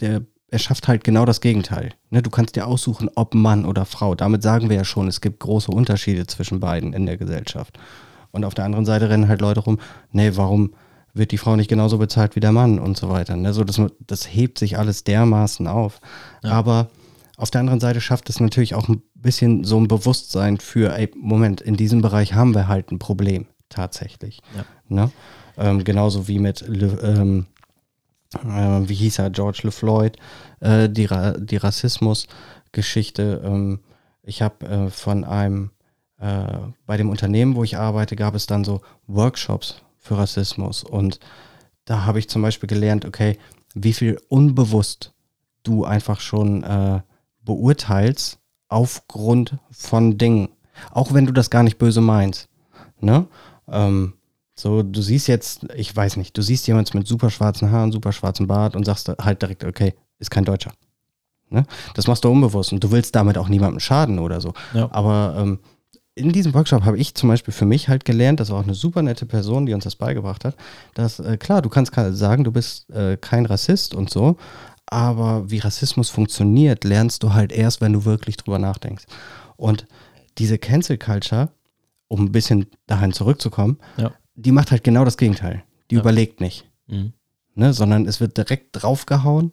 der 0.00 0.22
erschafft 0.50 0.88
halt 0.88 1.04
genau 1.04 1.24
das 1.24 1.40
Gegenteil. 1.40 1.90
Ne? 2.10 2.22
Du 2.22 2.30
kannst 2.30 2.56
dir 2.56 2.66
aussuchen, 2.66 3.08
ob 3.14 3.34
Mann 3.34 3.64
oder 3.64 3.84
Frau. 3.84 4.14
Damit 4.14 4.42
sagen 4.42 4.68
wir 4.68 4.76
ja 4.76 4.84
schon, 4.84 5.08
es 5.08 5.20
gibt 5.20 5.40
große 5.40 5.70
Unterschiede 5.70 6.26
zwischen 6.26 6.60
beiden 6.60 6.92
in 6.92 7.06
der 7.06 7.16
Gesellschaft. 7.16 7.78
Und 8.32 8.44
auf 8.44 8.54
der 8.54 8.64
anderen 8.64 8.84
Seite 8.84 9.08
rennen 9.08 9.28
halt 9.28 9.40
Leute 9.40 9.60
rum, 9.60 9.78
nee, 10.12 10.32
warum 10.34 10.74
wird 11.14 11.32
die 11.32 11.38
Frau 11.38 11.56
nicht 11.56 11.68
genauso 11.68 11.98
bezahlt 11.98 12.36
wie 12.36 12.40
der 12.40 12.52
Mann 12.52 12.78
und 12.78 12.96
so 12.96 13.08
weiter. 13.08 13.36
Ne? 13.36 13.52
So, 13.52 13.64
das, 13.64 13.80
das 14.00 14.26
hebt 14.26 14.58
sich 14.58 14.78
alles 14.78 15.04
dermaßen 15.04 15.66
auf. 15.66 16.00
Ja. 16.42 16.50
Aber 16.52 16.88
auf 17.40 17.50
der 17.50 17.60
anderen 17.60 17.80
Seite 17.80 18.00
schafft 18.00 18.28
es 18.28 18.38
natürlich 18.38 18.74
auch 18.74 18.88
ein 18.88 19.02
bisschen 19.14 19.64
so 19.64 19.78
ein 19.78 19.88
Bewusstsein 19.88 20.58
für, 20.58 20.94
ey, 20.94 21.10
Moment, 21.16 21.62
in 21.62 21.74
diesem 21.74 22.02
Bereich 22.02 22.34
haben 22.34 22.54
wir 22.54 22.68
halt 22.68 22.92
ein 22.92 22.98
Problem 22.98 23.46
tatsächlich. 23.70 24.40
Ja. 24.54 24.64
Ne? 24.88 25.10
Ähm, 25.56 25.82
genauso 25.82 26.28
wie 26.28 26.38
mit, 26.38 26.62
ähm, 26.68 27.46
äh, 28.34 28.88
wie 28.88 28.94
hieß 28.94 29.20
er, 29.20 29.30
George 29.30 29.60
LeFloid, 29.62 30.18
äh, 30.60 30.90
die, 30.90 31.06
Ra 31.06 31.32
die 31.32 31.56
Rassismus-Geschichte. 31.56 33.40
Ähm, 33.42 33.80
ich 34.22 34.42
habe 34.42 34.66
äh, 34.66 34.90
von 34.90 35.24
einem, 35.24 35.70
äh, 36.18 36.44
bei 36.84 36.98
dem 36.98 37.08
Unternehmen, 37.08 37.56
wo 37.56 37.64
ich 37.64 37.78
arbeite, 37.78 38.16
gab 38.16 38.34
es 38.34 38.46
dann 38.46 38.64
so 38.64 38.82
Workshops 39.06 39.82
für 39.98 40.18
Rassismus 40.18 40.84
und 40.84 41.20
da 41.86 42.04
habe 42.04 42.18
ich 42.18 42.28
zum 42.28 42.42
Beispiel 42.42 42.68
gelernt, 42.68 43.06
okay, 43.06 43.38
wie 43.74 43.94
viel 43.94 44.20
unbewusst 44.28 45.14
du 45.62 45.84
einfach 45.84 46.20
schon 46.20 46.62
äh, 46.62 47.00
beurteilst 47.50 48.38
aufgrund 48.68 49.56
von 49.70 50.18
Dingen. 50.18 50.50
Auch 50.92 51.12
wenn 51.12 51.26
du 51.26 51.32
das 51.32 51.50
gar 51.50 51.62
nicht 51.64 51.78
böse 51.78 52.00
meinst. 52.00 52.48
Ne? 53.00 53.26
Ähm, 53.68 54.14
so, 54.54 54.82
du 54.82 55.02
siehst 55.02 55.26
jetzt, 55.26 55.66
ich 55.74 55.94
weiß 55.94 56.16
nicht, 56.16 56.36
du 56.36 56.42
siehst 56.42 56.66
jemanden 56.66 56.98
mit 56.98 57.08
super 57.08 57.30
schwarzen 57.30 57.70
Haaren, 57.70 57.92
super 57.92 58.12
schwarzen 58.12 58.46
Bart 58.46 58.76
und 58.76 58.84
sagst 58.84 59.08
halt 59.08 59.42
direkt, 59.42 59.64
okay, 59.64 59.94
ist 60.18 60.30
kein 60.30 60.44
Deutscher. 60.44 60.72
Ne? 61.48 61.64
Das 61.94 62.06
machst 62.06 62.24
du 62.24 62.30
unbewusst 62.30 62.72
und 62.72 62.84
du 62.84 62.92
willst 62.92 63.16
damit 63.16 63.36
auch 63.36 63.48
niemandem 63.48 63.80
schaden 63.80 64.20
oder 64.20 64.40
so. 64.40 64.52
Ja. 64.72 64.88
Aber 64.92 65.34
ähm, 65.36 65.58
in 66.14 66.30
diesem 66.30 66.54
Workshop 66.54 66.84
habe 66.84 66.98
ich 66.98 67.14
zum 67.14 67.28
Beispiel 67.28 67.52
für 67.52 67.64
mich 67.64 67.88
halt 67.88 68.04
gelernt, 68.04 68.38
das 68.38 68.50
war 68.50 68.60
auch 68.60 68.64
eine 68.64 68.74
super 68.74 69.02
nette 69.02 69.26
Person, 69.26 69.66
die 69.66 69.74
uns 69.74 69.84
das 69.84 69.96
beigebracht 69.96 70.44
hat, 70.44 70.54
dass 70.94 71.18
äh, 71.18 71.36
klar, 71.36 71.62
du 71.62 71.68
kannst 71.68 71.92
sagen, 71.94 72.44
du 72.44 72.52
bist 72.52 72.90
äh, 72.90 73.16
kein 73.16 73.46
Rassist 73.46 73.94
und 73.94 74.10
so, 74.10 74.36
aber 74.90 75.50
wie 75.50 75.58
Rassismus 75.58 76.10
funktioniert, 76.10 76.84
lernst 76.84 77.22
du 77.22 77.32
halt 77.32 77.52
erst, 77.52 77.80
wenn 77.80 77.92
du 77.92 78.04
wirklich 78.04 78.36
drüber 78.36 78.58
nachdenkst. 78.58 79.04
Und 79.56 79.86
diese 80.38 80.58
Cancel 80.58 80.98
Culture, 80.98 81.50
um 82.08 82.24
ein 82.24 82.32
bisschen 82.32 82.66
dahin 82.86 83.12
zurückzukommen, 83.12 83.78
ja. 83.96 84.12
die 84.34 84.52
macht 84.52 84.72
halt 84.72 84.82
genau 84.82 85.04
das 85.04 85.16
Gegenteil. 85.16 85.62
Die 85.90 85.94
ja. 85.94 86.00
überlegt 86.00 86.40
nicht, 86.40 86.68
mhm. 86.88 87.12
ne, 87.54 87.72
sondern 87.72 88.06
es 88.06 88.20
wird 88.20 88.36
direkt 88.36 88.68
draufgehauen, 88.72 89.52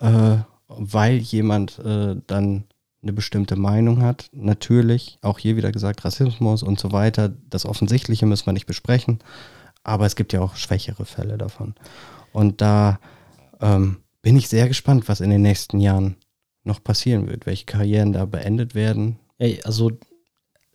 äh, 0.00 0.38
weil 0.68 1.16
jemand 1.18 1.78
äh, 1.80 2.16
dann 2.26 2.64
eine 3.02 3.12
bestimmte 3.12 3.56
Meinung 3.56 4.02
hat. 4.02 4.28
Natürlich, 4.32 5.18
auch 5.22 5.38
hier 5.38 5.56
wieder 5.56 5.70
gesagt, 5.70 6.04
Rassismus 6.04 6.62
und 6.62 6.80
so 6.80 6.92
weiter. 6.92 7.28
Das 7.28 7.66
Offensichtliche 7.66 8.26
müssen 8.26 8.46
wir 8.46 8.52
nicht 8.52 8.66
besprechen, 8.66 9.18
aber 9.84 10.06
es 10.06 10.16
gibt 10.16 10.32
ja 10.32 10.40
auch 10.40 10.56
schwächere 10.56 11.04
Fälle 11.04 11.38
davon. 11.38 11.74
Und 12.32 12.60
da 12.60 12.98
ähm, 13.60 13.98
bin 14.28 14.36
ich 14.36 14.50
sehr 14.50 14.68
gespannt, 14.68 15.08
was 15.08 15.22
in 15.22 15.30
den 15.30 15.40
nächsten 15.40 15.80
Jahren 15.80 16.16
noch 16.62 16.84
passieren 16.84 17.28
wird, 17.28 17.46
welche 17.46 17.64
Karrieren 17.64 18.12
da 18.12 18.26
beendet 18.26 18.74
werden. 18.74 19.18
Ey, 19.38 19.58
also 19.64 19.90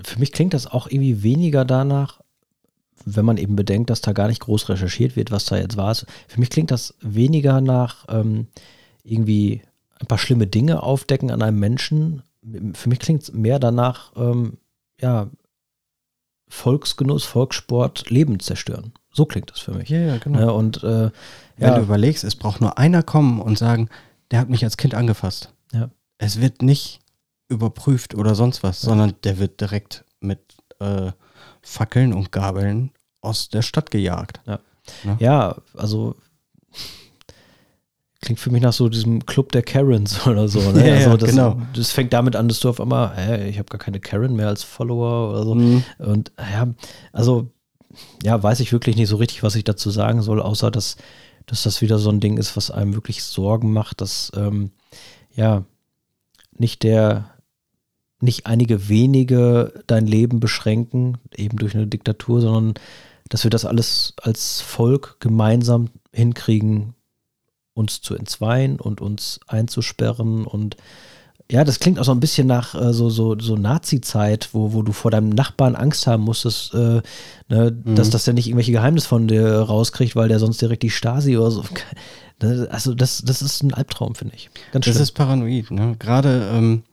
für 0.03 0.17
mich 0.17 0.31
klingt 0.31 0.55
das 0.55 0.65
auch 0.65 0.87
irgendwie 0.87 1.21
weniger 1.21 1.63
danach, 1.63 2.19
wenn 3.05 3.25
man 3.25 3.37
eben 3.37 3.55
bedenkt, 3.55 3.91
dass 3.91 4.01
da 4.01 4.11
gar 4.11 4.27
nicht 4.27 4.39
groß 4.39 4.69
recherchiert 4.69 5.15
wird, 5.15 5.29
was 5.29 5.45
da 5.45 5.57
jetzt 5.57 5.77
war. 5.77 5.93
Für 5.93 6.39
mich 6.39 6.49
klingt 6.49 6.71
das 6.71 6.95
weniger 6.99 7.61
nach 7.61 8.07
ähm, 8.09 8.47
irgendwie 9.03 9.61
ein 9.99 10.07
paar 10.07 10.17
schlimme 10.17 10.47
Dinge 10.47 10.81
aufdecken 10.81 11.29
an 11.29 11.43
einem 11.43 11.59
Menschen. 11.59 12.23
Für 12.73 12.89
mich 12.89 12.97
klingt 12.97 13.21
es 13.21 13.33
mehr 13.33 13.59
danach, 13.59 14.13
ähm, 14.15 14.57
ja, 14.99 15.29
Volksgenuss, 16.53 17.23
Volkssport, 17.23 18.11
Leben 18.11 18.39
zerstören. 18.39 18.93
So 19.11 19.25
klingt 19.25 19.49
das 19.49 19.59
für 19.59 19.71
mich. 19.71 19.89
Ja, 19.89 19.99
ja, 19.99 20.17
genau. 20.17 20.39
Ja, 20.39 20.49
und 20.51 20.83
äh, 20.83 21.09
wenn 21.57 21.69
ja. 21.69 21.75
du 21.75 21.81
überlegst, 21.81 22.23
es 22.23 22.35
braucht 22.35 22.61
nur 22.61 22.77
einer 22.77 23.01
kommen 23.01 23.41
und 23.41 23.57
sagen, 23.57 23.89
der 24.29 24.39
hat 24.39 24.49
mich 24.49 24.63
als 24.63 24.77
Kind 24.77 24.93
angefasst. 24.93 25.51
Ja. 25.71 25.89
Es 26.19 26.39
wird 26.39 26.61
nicht 26.61 26.99
überprüft 27.49 28.13
oder 28.13 28.35
sonst 28.35 28.61
was, 28.61 28.81
sondern 28.81 29.15
der 29.23 29.39
wird 29.39 29.61
direkt 29.61 30.05
mit 30.19 30.39
äh, 30.79 31.11
Fackeln 31.63 32.13
und 32.13 32.31
Gabeln 32.31 32.91
aus 33.19 33.49
der 33.49 33.63
Stadt 33.63 33.89
gejagt. 33.89 34.39
Ja, 34.45 34.59
ne? 35.03 35.17
ja 35.19 35.55
also 35.75 36.15
klingt 38.23 38.39
für 38.39 38.49
mich 38.49 38.61
nach 38.61 38.73
so 38.73 38.89
diesem 38.89 39.25
Club 39.25 39.51
der 39.51 39.61
Karens 39.61 40.25
oder 40.27 40.47
so. 40.47 40.59
Ne? 40.71 40.87
ja, 40.87 40.95
also 40.95 41.17
das, 41.17 41.29
genau. 41.29 41.61
das 41.75 41.91
fängt 41.91 42.13
damit 42.13 42.35
an, 42.35 42.47
dass 42.47 42.59
du 42.59 42.69
auf 42.69 42.81
einmal, 42.81 43.15
hä, 43.15 43.47
ich 43.49 43.59
habe 43.59 43.69
gar 43.69 43.79
keine 43.79 43.99
Karen 43.99 44.35
mehr 44.35 44.47
als 44.47 44.63
Follower 44.63 45.29
oder 45.31 45.43
so. 45.43 45.55
Mhm. 45.55 45.83
Und 45.99 46.31
ja, 46.39 46.67
also 47.11 47.51
ja, 48.23 48.41
weiß 48.41 48.59
ich 48.61 48.71
wirklich 48.71 48.95
nicht 48.95 49.09
so 49.09 49.17
richtig, 49.17 49.43
was 49.43 49.55
ich 49.55 49.63
dazu 49.63 49.91
sagen 49.91 50.21
soll, 50.21 50.41
außer 50.41 50.71
dass 50.71 50.97
dass 51.45 51.63
das 51.63 51.81
wieder 51.81 51.99
so 51.99 52.09
ein 52.09 52.19
Ding 52.19 52.37
ist, 52.37 52.55
was 52.55 52.71
einem 52.71 52.93
wirklich 52.93 53.23
Sorgen 53.23 53.73
macht, 53.73 54.01
dass 54.01 54.31
ähm, 54.35 54.71
ja 55.35 55.65
nicht 56.57 56.83
der, 56.83 57.31
nicht 58.21 58.45
einige 58.45 58.87
wenige 58.89 59.83
dein 59.87 60.05
Leben 60.05 60.39
beschränken, 60.39 61.17
eben 61.35 61.57
durch 61.57 61.75
eine 61.75 61.87
Diktatur, 61.87 62.41
sondern 62.41 62.73
dass 63.29 63.43
wir 63.43 63.51
das 63.51 63.65
alles 63.65 64.13
als 64.21 64.61
Volk 64.61 65.17
gemeinsam 65.19 65.89
hinkriegen, 66.11 66.93
uns 67.73 68.01
zu 68.01 68.15
entzweien 68.15 68.79
und 68.79 69.01
uns 69.01 69.39
einzusperren 69.47 70.45
und 70.45 70.77
ja, 71.51 71.63
das 71.63 71.79
klingt 71.79 71.99
auch 71.99 72.05
so 72.05 72.11
ein 72.11 72.19
bisschen 72.19 72.47
nach 72.47 72.73
äh, 72.73 72.93
so, 72.93 73.09
so, 73.09 73.37
so 73.37 73.55
Nazi-Zeit, 73.55 74.49
wo, 74.53 74.73
wo 74.73 74.81
du 74.81 74.93
vor 74.93 75.11
deinem 75.11 75.29
Nachbarn 75.29 75.75
Angst 75.75 76.07
haben 76.07 76.23
musstest, 76.23 76.73
äh, 76.73 77.01
ne, 77.49 77.81
mhm. 77.83 77.95
dass, 77.95 78.09
dass 78.09 78.23
der 78.23 78.33
nicht 78.33 78.47
irgendwelche 78.47 78.71
Geheimnisse 78.71 79.07
von 79.07 79.27
dir 79.27 79.45
rauskriegt, 79.45 80.15
weil 80.15 80.29
der 80.29 80.39
sonst 80.39 80.61
direkt 80.61 80.83
die 80.83 80.89
Stasi 80.89 81.37
oder 81.37 81.51
so. 81.51 81.63
Also, 82.71 82.93
das, 82.93 83.21
das 83.21 83.41
ist 83.41 83.63
ein 83.63 83.73
Albtraum, 83.73 84.15
finde 84.15 84.35
ich. 84.35 84.49
Ganz 84.73 84.85
das 84.85 84.97
ist 84.97 85.11
paranoid, 85.11 85.71
ne? 85.71 85.95
Gerade 85.97 86.49
ähm, 86.51 86.83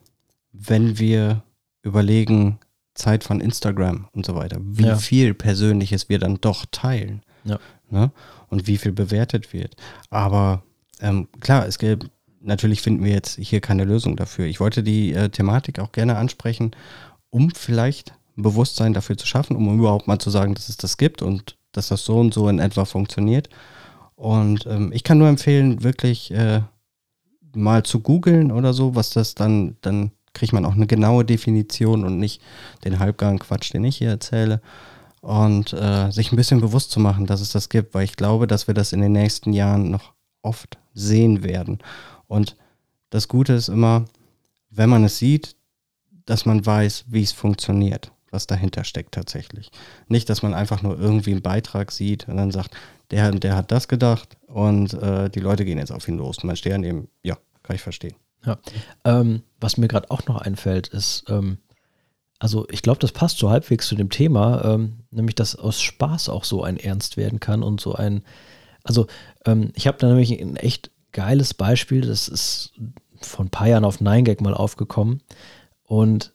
wenn 0.53 0.97
wir 0.97 1.43
überlegen, 1.83 2.61
Zeit 2.95 3.25
von 3.25 3.41
Instagram 3.41 4.07
und 4.13 4.27
so 4.27 4.37
weiter, 4.37 4.59
wie 4.63 4.85
ja. 4.85 4.97
viel 4.97 5.35
Persönliches 5.35 6.09
wir 6.09 6.21
dann 6.21 6.37
doch 6.41 6.67
teilen. 6.71 7.23
Ja. 7.45 7.59
Ne? 7.89 8.13
Und 8.49 8.67
wie 8.67 8.77
viel 8.77 8.93
bewertet 8.93 9.53
wird. 9.53 9.75
Aber 10.11 10.63
ähm, 11.01 11.29
klar, 11.41 11.67
es 11.67 11.79
gibt 11.79 12.11
natürlich 12.41 12.83
finden 12.83 13.05
wir 13.05 13.13
jetzt 13.13 13.39
hier 13.39 13.61
keine 13.61 13.85
Lösung 13.85 14.17
dafür. 14.17 14.47
Ich 14.47 14.61
wollte 14.61 14.83
die 14.83 15.13
äh, 15.13 15.29
Thematik 15.29 15.79
auch 15.79 15.93
gerne 15.93 16.17
ansprechen, 16.17 16.73
um 17.31 17.51
vielleicht 17.51 18.15
ein 18.37 18.43
Bewusstsein 18.43 18.95
dafür 18.95 19.17
zu 19.17 19.27
schaffen, 19.27 19.57
um 19.57 19.79
überhaupt 19.79 20.07
mal 20.07 20.19
zu 20.19 20.31
sagen, 20.31 20.55
dass 20.55 20.69
es 20.69 20.77
das 20.77 20.97
gibt 20.97 21.23
und 21.23 21.57
dass 21.73 21.89
das 21.89 22.05
so 22.05 22.19
und 22.19 22.35
so 22.35 22.49
in 22.49 22.59
etwa 22.59 22.85
funktioniert. 22.85 23.49
Und 24.17 24.67
ähm, 24.67 24.91
ich 24.93 25.05
kann 25.05 25.19
nur 25.19 25.29
empfehlen, 25.29 25.83
wirklich 25.83 26.31
äh, 26.33 26.63
mal 27.55 27.83
zu 27.83 28.01
googeln 28.01 28.53
oder 28.53 28.73
so, 28.73 28.95
was 28.95 29.11
das 29.11 29.35
dann, 29.35 29.77
dann 29.81 30.11
kriegt 30.33 30.53
man 30.53 30.65
auch 30.65 30.75
eine 30.75 30.87
genaue 30.87 31.25
Definition 31.25 32.05
und 32.05 32.19
nicht 32.19 32.43
den 32.85 32.99
halbgaren 32.99 33.39
Quatsch, 33.39 33.73
den 33.73 33.85
ich 33.85 33.97
hier 33.97 34.11
erzähle. 34.11 34.61
Und 35.21 35.75
äh, 35.75 36.11
sich 36.11 36.33
ein 36.33 36.37
bisschen 36.37 36.63
bewusst 36.63 36.91
zu 36.91 36.99
machen, 36.99 37.27
dass 37.27 37.43
es 37.43 37.53
das 37.53 37.69
gibt, 37.69 37.93
weil 37.93 38.05
ich 38.05 38.17
glaube, 38.17 38.47
dass 38.47 38.67
wir 38.67 38.75
das 38.75 38.95
in 38.95 39.03
den 39.03 39.13
nächsten 39.13 39.53
Jahren 39.53 39.91
noch 39.91 40.15
oft 40.43 40.79
sehen 40.95 41.43
werden. 41.43 41.79
Und 42.27 42.57
das 43.11 43.29
Gute 43.29 43.53
ist 43.55 43.69
immer, 43.69 44.05
wenn 44.71 44.89
man 44.89 45.05
es 45.05 45.19
sieht, 45.19 45.57
dass 46.27 46.47
man 46.47 46.65
weiß, 46.65 47.07
wie 47.09 47.23
es 47.23 47.33
funktioniert, 47.33 48.13
was 48.31 48.47
dahinter 48.47 48.85
steckt 48.85 49.13
tatsächlich. 49.15 49.71
Nicht, 50.09 50.29
dass 50.31 50.43
man 50.43 50.55
einfach 50.55 50.83
nur 50.83 50.99
irgendwie 50.99 51.33
einen 51.33 51.43
Beitrag 51.43 51.91
sieht 51.91 52.29
und 52.29 52.37
dann 52.37 52.53
sagt, 52.53 52.77
der, 53.11 53.33
der 53.33 53.57
hat 53.57 53.73
das 53.73 53.89
gedacht 53.89 54.37
und 54.47 54.95
äh, 54.95 55.29
die 55.29 55.41
Leute 55.41 55.65
gehen 55.65 55.79
jetzt 55.79 55.91
auf 55.91 56.07
ihn 56.07 56.19
los. 56.19 56.39
Und 56.39 56.45
man 56.45 56.57
steht 56.57 56.73
dann 56.73 56.85
eben, 56.85 57.09
ja, 57.23 57.37
kann 57.63 57.77
ich 57.77 57.83
verstehen. 57.83 58.15
Ja. 58.47 58.59
Ähm, 59.05 59.43
was 59.59 59.77
mir 59.77 59.89
gerade 59.89 60.11
auch 60.11 60.27
noch 60.27 60.41
einfällt, 60.41 60.89
ist, 60.89 61.25
ähm, 61.29 61.59
also 62.39 62.67
ich 62.71 62.83
glaube, 62.83 63.01
das 63.01 63.13
passt 63.13 63.39
so 63.39 63.51
halbwegs 63.51 63.87
zu 63.87 63.97
dem 63.97 64.09
Thema, 64.09 64.65
ähm, 64.65 65.01
nämlich 65.11 65.35
dass 65.35 65.57
aus 65.57 65.83
Spaß 65.83 66.29
auch 66.29 66.45
so 66.45 66.63
ein 66.63 66.79
Ernst 66.79 67.17
werden 67.17 67.41
kann 67.41 67.63
und 67.63 67.81
so 67.81 67.95
ein, 67.95 68.23
also 68.83 69.09
ähm, 69.47 69.73
ich 69.75 69.87
habe 69.87 69.99
da 69.99 70.09
nämlich 70.09 70.33
ein 70.41 70.57
echt 70.57 70.91
geiles 71.13 71.55
Beispiel, 71.55 72.03
das 72.03 72.29
ist 72.29 72.73
vor 73.21 73.45
ein 73.45 73.51
paar 73.51 73.69
Jahren 73.69 73.85
auf 73.85 74.01
9gag 74.01 74.43
mal 74.43 74.55
aufgekommen. 74.55 75.23
Und 75.83 76.33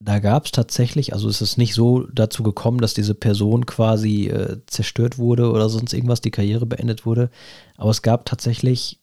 da 0.00 0.18
gab 0.18 0.46
es 0.46 0.52
tatsächlich, 0.52 1.12
also 1.12 1.28
ist 1.28 1.40
es 1.40 1.56
nicht 1.56 1.74
so 1.74 2.06
dazu 2.12 2.42
gekommen, 2.42 2.78
dass 2.78 2.94
diese 2.94 3.14
Person 3.14 3.66
quasi 3.66 4.28
äh, 4.28 4.58
zerstört 4.66 5.18
wurde 5.18 5.50
oder 5.50 5.68
sonst 5.68 5.92
irgendwas, 5.92 6.20
die 6.20 6.30
Karriere 6.30 6.66
beendet 6.66 7.06
wurde, 7.06 7.30
aber 7.76 7.90
es 7.90 8.02
gab 8.02 8.26
tatsächlich 8.26 9.00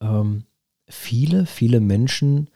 ähm, 0.00 0.44
viele, 0.88 1.46
viele 1.46 1.80
Menschen, 1.80 2.48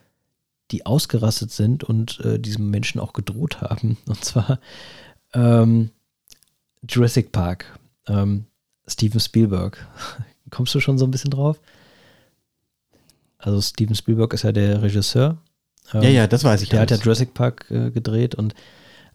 die 0.70 0.86
ausgerastet 0.86 1.50
sind 1.52 1.84
und 1.84 2.20
äh, 2.20 2.38
diesem 2.38 2.70
Menschen 2.70 3.00
auch 3.00 3.12
gedroht 3.12 3.60
haben. 3.60 3.98
Und 4.06 4.24
zwar 4.24 4.58
ähm, 5.34 5.90
Jurassic 6.88 7.32
Park, 7.32 7.78
ähm, 8.08 8.46
Steven 8.88 9.20
Spielberg. 9.20 9.86
Kommst 10.50 10.74
du 10.74 10.80
schon 10.80 10.98
so 10.98 11.04
ein 11.04 11.10
bisschen 11.10 11.30
drauf? 11.30 11.60
Also 13.38 13.60
Steven 13.60 13.94
Spielberg 13.94 14.32
ist 14.32 14.42
ja 14.42 14.52
der 14.52 14.82
Regisseur. 14.82 15.38
Ähm, 15.92 16.02
ja, 16.02 16.08
ja, 16.08 16.26
das 16.26 16.44
weiß 16.44 16.62
ich. 16.62 16.68
Der 16.68 16.80
alles. 16.80 16.92
hat 16.92 16.98
ja 16.98 17.04
Jurassic 17.04 17.34
Park 17.34 17.70
äh, 17.70 17.90
gedreht 17.90 18.34
und 18.34 18.54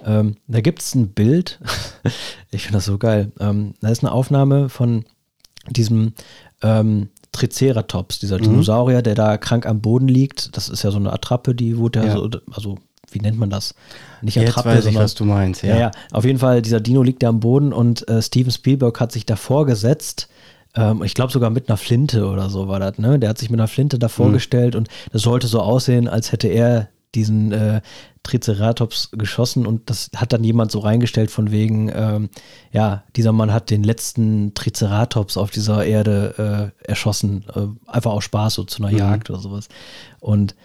ähm, 0.03 0.37
da 0.47 0.61
gibt 0.61 0.81
es 0.81 0.95
ein 0.95 1.09
Bild. 1.09 1.59
ich 2.51 2.63
finde 2.63 2.77
das 2.77 2.85
so 2.85 2.97
geil. 2.97 3.31
Ähm, 3.39 3.73
da 3.81 3.89
ist 3.89 4.03
eine 4.03 4.11
Aufnahme 4.11 4.69
von 4.69 5.05
diesem 5.69 6.13
ähm, 6.61 7.09
Triceratops, 7.31 8.19
dieser 8.19 8.37
mhm. 8.37 8.43
Dinosaurier, 8.43 9.01
der 9.01 9.15
da 9.15 9.37
krank 9.37 9.65
am 9.65 9.81
Boden 9.81 10.07
liegt. 10.07 10.55
Das 10.57 10.69
ist 10.69 10.83
ja 10.83 10.91
so 10.91 10.97
eine 10.97 11.13
Attrappe, 11.13 11.55
die 11.55 11.77
wurde 11.77 12.05
ja, 12.05 12.13
so, 12.13 12.29
also 12.51 12.77
wie 13.13 13.19
nennt 13.19 13.37
man 13.37 13.49
das? 13.49 13.75
Nicht 14.21 14.37
Attrappe, 14.37 14.69
Jetzt 14.69 14.77
weiß 14.77 14.83
sondern, 14.85 15.01
ich, 15.01 15.03
was 15.03 15.15
du 15.15 15.25
meinst, 15.25 15.63
ja. 15.63 15.69
ja. 15.69 15.79
ja. 15.79 15.91
auf 16.11 16.25
jeden 16.25 16.39
Fall, 16.39 16.61
dieser 16.61 16.79
Dino 16.79 17.03
liegt 17.03 17.23
da 17.23 17.29
am 17.29 17.39
Boden 17.39 17.73
und 17.73 18.07
äh, 18.07 18.21
Steven 18.21 18.51
Spielberg 18.51 18.99
hat 18.99 19.11
sich 19.11 19.25
davor 19.25 19.65
gesetzt. 19.65 20.27
Ähm, 20.75 21.03
ich 21.03 21.13
glaube 21.13 21.31
sogar 21.31 21.49
mit 21.49 21.69
einer 21.69 21.77
Flinte 21.77 22.27
oder 22.27 22.49
so 22.49 22.67
war 22.67 22.79
das, 22.79 22.97
ne? 22.97 23.19
Der 23.19 23.29
hat 23.29 23.37
sich 23.37 23.49
mit 23.49 23.59
einer 23.59 23.67
Flinte 23.67 23.99
davor 23.99 24.29
mhm. 24.29 24.33
gestellt 24.33 24.75
und 24.75 24.87
das 25.11 25.21
sollte 25.21 25.47
so 25.47 25.61
aussehen, 25.61 26.07
als 26.07 26.31
hätte 26.31 26.47
er 26.47 26.89
diesen 27.13 27.51
äh, 27.51 27.81
Triceratops 28.23 29.11
geschossen 29.11 29.65
und 29.65 29.89
das 29.89 30.09
hat 30.15 30.31
dann 30.31 30.43
jemand 30.43 30.71
so 30.71 30.79
reingestellt 30.79 31.31
von 31.31 31.51
wegen, 31.51 31.91
ähm, 31.93 32.29
ja, 32.71 33.03
dieser 33.15 33.31
Mann 33.31 33.51
hat 33.51 33.69
den 33.69 33.83
letzten 33.83 34.53
Triceratops 34.53 35.37
auf 35.37 35.51
dieser 35.51 35.85
Erde 35.85 36.71
äh, 36.85 36.89
erschossen, 36.89 37.43
äh, 37.53 37.91
einfach 37.91 38.11
aus 38.11 38.23
Spaß, 38.23 38.53
so 38.53 38.63
zu 38.63 38.81
einer 38.81 38.91
mhm. 38.91 38.99
Jagd 38.99 39.29
oder 39.29 39.39
sowas. 39.39 39.67
Und 40.19 40.55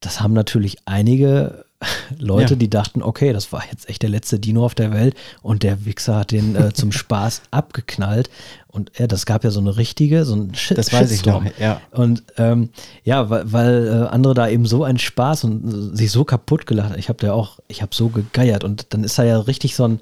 das 0.00 0.20
haben 0.20 0.32
natürlich 0.32 0.78
einige 0.86 1.64
Leute, 2.18 2.54
ja. 2.54 2.58
die 2.58 2.70
dachten, 2.70 3.02
okay, 3.02 3.32
das 3.32 3.52
war 3.52 3.62
jetzt 3.70 3.88
echt 3.88 4.02
der 4.02 4.10
letzte 4.10 4.38
Dino 4.38 4.64
auf 4.64 4.74
der 4.74 4.92
Welt 4.92 5.14
und 5.42 5.62
der 5.62 5.84
Wichser 5.84 6.16
hat 6.16 6.30
den 6.30 6.56
äh, 6.56 6.72
zum 6.72 6.92
Spaß 6.92 7.42
abgeknallt. 7.50 8.30
Und 8.68 8.90
ja, 8.98 9.06
das 9.06 9.26
gab 9.26 9.44
ja 9.44 9.50
so 9.50 9.60
eine 9.60 9.76
richtige, 9.76 10.24
so 10.24 10.34
ein 10.34 10.54
Shit 10.54 10.78
Das 10.78 10.92
weiß 10.92 11.10
ich 11.12 11.26
noch, 11.26 11.44
ja. 11.58 11.80
Und 11.90 12.22
ähm, 12.38 12.70
ja, 13.04 13.28
weil, 13.28 13.52
weil 13.52 13.86
äh, 13.86 14.08
andere 14.08 14.32
da 14.32 14.48
eben 14.48 14.64
so 14.64 14.84
einen 14.84 14.98
Spaß 14.98 15.44
und 15.44 15.92
äh, 15.92 15.96
sich 15.96 16.10
so 16.10 16.24
kaputt 16.24 16.66
gelacht 16.66 16.90
haben. 16.90 16.98
Ich 16.98 17.08
habe 17.08 17.18
da 17.18 17.34
auch, 17.34 17.58
ich 17.68 17.82
habe 17.82 17.94
so 17.94 18.08
gegeiert 18.08 18.64
und 18.64 18.86
dann 18.94 19.04
ist 19.04 19.18
da 19.18 19.24
ja 19.24 19.38
richtig 19.40 19.74
so 19.76 19.84
ein, 19.84 20.00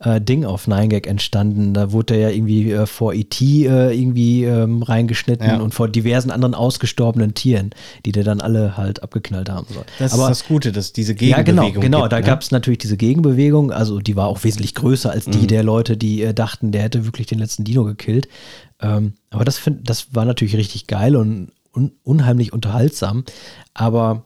äh, 0.00 0.20
Ding 0.20 0.44
auf 0.44 0.68
9gag 0.68 1.06
entstanden. 1.06 1.74
Da 1.74 1.92
wurde 1.92 2.14
er 2.14 2.30
ja 2.30 2.36
irgendwie 2.36 2.70
äh, 2.70 2.86
vor 2.86 3.14
E.T. 3.14 3.66
Äh, 3.66 3.98
irgendwie 3.98 4.44
ähm, 4.44 4.82
reingeschnitten 4.82 5.46
ja. 5.46 5.58
und 5.58 5.74
vor 5.74 5.88
diversen 5.88 6.30
anderen 6.30 6.54
ausgestorbenen 6.54 7.34
Tieren, 7.34 7.70
die 8.06 8.12
der 8.12 8.24
dann 8.24 8.40
alle 8.40 8.76
halt 8.76 9.02
abgeknallt 9.02 9.50
haben 9.50 9.66
soll. 9.72 9.84
Das 9.98 10.12
Aber, 10.12 10.24
ist 10.30 10.42
das 10.42 10.48
Gute, 10.48 10.72
dass 10.72 10.92
diese 10.92 11.14
Gegenbewegung. 11.14 11.56
Ja, 11.56 11.70
genau, 11.70 11.80
genau. 11.80 12.00
Gibt, 12.02 12.12
da 12.12 12.20
ne? 12.20 12.26
gab 12.26 12.42
es 12.42 12.50
natürlich 12.50 12.78
diese 12.78 12.96
Gegenbewegung. 12.96 13.72
Also 13.72 13.98
die 13.98 14.14
war 14.14 14.28
auch 14.28 14.44
wesentlich 14.44 14.74
größer 14.74 15.10
als 15.10 15.24
die 15.24 15.38
mhm. 15.38 15.46
der 15.48 15.62
Leute, 15.64 15.96
die 15.96 16.22
äh, 16.22 16.32
dachten, 16.32 16.70
der 16.70 16.82
hätte 16.82 17.04
wirklich 17.04 17.26
den 17.26 17.38
letzten 17.38 17.64
Dino 17.64 17.84
gekillt. 17.84 18.28
Ähm, 18.80 19.14
aber 19.30 19.44
das, 19.44 19.58
find, 19.58 19.88
das 19.88 20.14
war 20.14 20.24
natürlich 20.24 20.56
richtig 20.56 20.86
geil 20.86 21.16
und 21.16 21.50
un 21.74 21.92
unheimlich 22.04 22.52
unterhaltsam. 22.52 23.24
Aber 23.74 24.24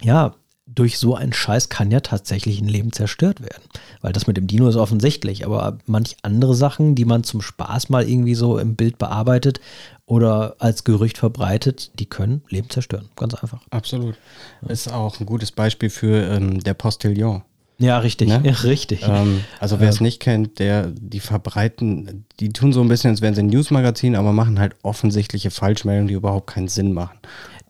ja, 0.00 0.34
durch 0.74 0.98
so 0.98 1.14
einen 1.14 1.32
Scheiß 1.32 1.68
kann 1.68 1.90
ja 1.90 2.00
tatsächlich 2.00 2.60
ein 2.60 2.68
Leben 2.68 2.92
zerstört 2.92 3.40
werden. 3.40 3.62
Weil 4.00 4.12
das 4.12 4.26
mit 4.26 4.36
dem 4.36 4.46
Dino 4.46 4.68
ist 4.68 4.76
offensichtlich, 4.76 5.44
aber 5.44 5.78
manch 5.86 6.16
andere 6.22 6.54
Sachen, 6.54 6.94
die 6.94 7.04
man 7.04 7.24
zum 7.24 7.42
Spaß 7.42 7.88
mal 7.88 8.08
irgendwie 8.08 8.34
so 8.34 8.58
im 8.58 8.76
Bild 8.76 8.98
bearbeitet 8.98 9.60
oder 10.06 10.56
als 10.58 10.84
Gerücht 10.84 11.18
verbreitet, 11.18 11.92
die 11.98 12.06
können 12.06 12.42
Leben 12.48 12.70
zerstören. 12.70 13.08
Ganz 13.16 13.34
einfach. 13.34 13.60
Absolut. 13.70 14.16
Ja. 14.62 14.68
Ist 14.68 14.92
auch 14.92 15.20
ein 15.20 15.26
gutes 15.26 15.52
Beispiel 15.52 15.90
für 15.90 16.22
ähm, 16.22 16.62
der 16.62 16.74
Postillon. 16.74 17.42
Ja, 17.78 17.98
richtig, 17.98 18.28
ne? 18.28 18.40
ja, 18.44 18.52
richtig. 18.52 19.02
Ähm, 19.08 19.42
also 19.58 19.80
wer 19.80 19.88
es 19.88 20.00
nicht 20.00 20.20
kennt, 20.20 20.60
der, 20.60 20.92
die 20.94 21.18
verbreiten, 21.18 22.26
die 22.38 22.52
tun 22.52 22.72
so 22.72 22.80
ein 22.80 22.88
bisschen, 22.88 23.10
als 23.10 23.22
wären 23.22 23.34
sie 23.34 23.42
ein 23.42 23.48
Newsmagazin, 23.48 24.14
aber 24.14 24.32
machen 24.32 24.60
halt 24.60 24.76
offensichtliche 24.82 25.50
Falschmeldungen, 25.50 26.06
die 26.06 26.14
überhaupt 26.14 26.48
keinen 26.48 26.68
Sinn 26.68 26.92
machen 26.92 27.18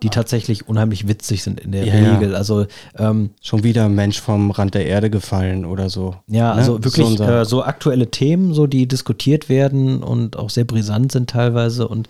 die 0.02 0.08
tatsächlich 0.08 0.68
unheimlich 0.68 1.08
witzig 1.08 1.42
sind 1.42 1.60
in 1.60 1.72
der 1.72 1.84
ja, 1.84 2.14
Regel. 2.14 2.34
Also 2.34 2.66
ähm, 2.98 3.30
schon 3.40 3.62
wieder 3.62 3.86
ein 3.86 3.94
Mensch 3.94 4.20
vom 4.20 4.50
Rand 4.50 4.74
der 4.74 4.86
Erde 4.86 5.10
gefallen 5.10 5.64
oder 5.64 5.88
so. 5.90 6.16
Ja, 6.26 6.54
ne? 6.54 6.60
also 6.60 6.84
wirklich 6.84 7.06
so, 7.18 7.24
äh, 7.24 7.44
so, 7.44 7.62
aktuelle 7.62 8.10
Themen, 8.10 8.54
so 8.54 8.66
die 8.66 8.86
diskutiert 8.86 9.48
werden 9.48 10.02
und 10.02 10.36
auch 10.36 10.50
sehr 10.50 10.64
brisant 10.64 11.12
sind 11.12 11.30
teilweise 11.30 11.88
und 11.88 12.08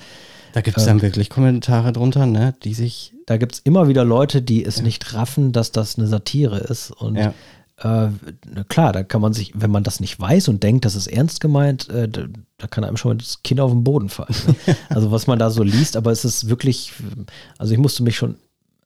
da 0.52 0.60
gibt 0.60 0.76
es 0.76 0.84
dann 0.84 0.98
ähm, 0.98 1.02
wirklich 1.02 1.30
Kommentare 1.30 1.94
drunter, 1.94 2.26
ne, 2.26 2.54
die 2.62 2.74
sich. 2.74 3.14
Da 3.24 3.38
gibt 3.38 3.54
es 3.54 3.60
immer 3.60 3.88
wieder 3.88 4.04
Leute, 4.04 4.42
die 4.42 4.62
es 4.62 4.76
ja. 4.76 4.82
nicht 4.82 5.14
raffen, 5.14 5.52
dass 5.52 5.72
das 5.72 5.96
eine 5.96 6.06
Satire 6.06 6.58
ist. 6.58 6.90
Und 6.90 7.16
ja 7.16 7.32
äh, 7.82 8.10
klar, 8.68 8.92
da 8.92 9.02
kann 9.02 9.20
man 9.20 9.32
sich, 9.32 9.52
wenn 9.54 9.70
man 9.70 9.82
das 9.82 9.98
nicht 9.98 10.18
weiß 10.18 10.48
und 10.48 10.62
denkt, 10.62 10.84
das 10.84 10.94
ist 10.94 11.08
ernst 11.08 11.40
gemeint, 11.40 11.88
äh, 11.88 12.08
da, 12.08 12.26
da, 12.58 12.66
kann 12.68 12.84
einem 12.84 12.96
schon 12.96 13.18
das 13.18 13.42
Kind 13.42 13.60
auf 13.60 13.72
den 13.72 13.82
Boden 13.82 14.08
fallen. 14.08 14.34
Ne? 14.46 14.76
also 14.88 15.10
was 15.10 15.26
man 15.26 15.38
da 15.38 15.50
so 15.50 15.64
liest, 15.64 15.96
aber 15.96 16.12
es 16.12 16.24
ist 16.24 16.48
wirklich, 16.48 16.92
also 17.58 17.72
ich 17.72 17.78
musste 17.78 18.04
mich 18.04 18.16
schon 18.16 18.36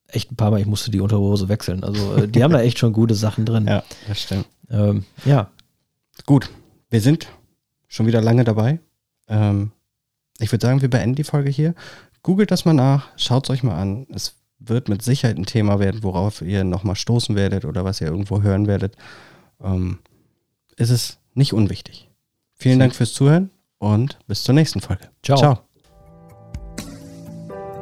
echt 0.09 0.33
ein 0.33 0.37
paar 0.37 0.51
Mal, 0.51 0.61
ich 0.61 0.67
musste 0.67 0.91
die 0.91 1.01
Unterhose 1.01 1.49
wechseln. 1.49 1.85
Also 1.85 2.15
äh, 2.15 2.29
die 2.29 2.43
haben 2.43 2.53
da 2.53 2.63
echt 2.63 2.79
schon 2.79 2.95
gute 2.95 3.15
Sachen 3.15 3.45
drin. 3.45 3.67
Ja, 3.67 3.83
das 4.09 4.23
stimmt. 4.23 4.47
Ähm, 4.71 5.05
ja. 5.25 5.51
Gut, 6.25 6.49
wir 6.89 7.03
sind 7.03 7.29
schon 7.89 8.07
wieder 8.07 8.23
lange 8.23 8.45
dabei. 8.45 8.81
Ähm, 9.29 9.73
ich 10.39 10.51
würde 10.53 10.67
sagen, 10.67 10.81
wir 10.81 10.91
beenden 10.91 11.17
die 11.17 11.25
Folge 11.25 11.51
hier. 11.51 11.75
Googelt 12.23 12.51
das 12.51 12.65
mal 12.65 12.73
nach, 12.73 13.09
schaut 13.17 13.45
es 13.45 13.51
euch 13.51 13.63
mal 13.63 13.79
an. 13.79 14.07
Es 14.11 14.37
wird 14.59 14.89
mit 14.89 15.03
Sicherheit 15.03 15.37
ein 15.37 15.47
Thema 15.47 15.79
werden, 15.79 16.03
worauf 16.03 16.43
ihr 16.43 16.65
nochmal 16.65 16.97
stoßen 16.97 17.37
werdet 17.37 17.65
oder 17.65 17.85
was 17.85 18.01
ihr 18.01 18.09
irgendwo 18.09 18.43
hören 18.43 18.67
werdet. 18.67 18.97
Ähm, 19.63 19.99
ist 20.77 20.91
es 20.91 21.19
nicht 21.35 21.53
unwichtig. 21.53 22.11
Vielen 22.55 22.79
Dank 22.79 22.95
fürs 22.95 23.13
Zuhören 23.13 23.51
und 23.79 24.19
bis 24.27 24.43
zur 24.43 24.55
nächsten 24.55 24.81
Folge. 24.81 25.09
Ciao. 25.23 25.39
Ciao. 25.39 25.59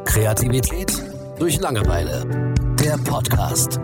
Kreativität 0.05 0.93
durch 1.39 1.61
Langeweile. 1.61 2.55
Der 2.79 2.99
Podcast. 2.99 3.81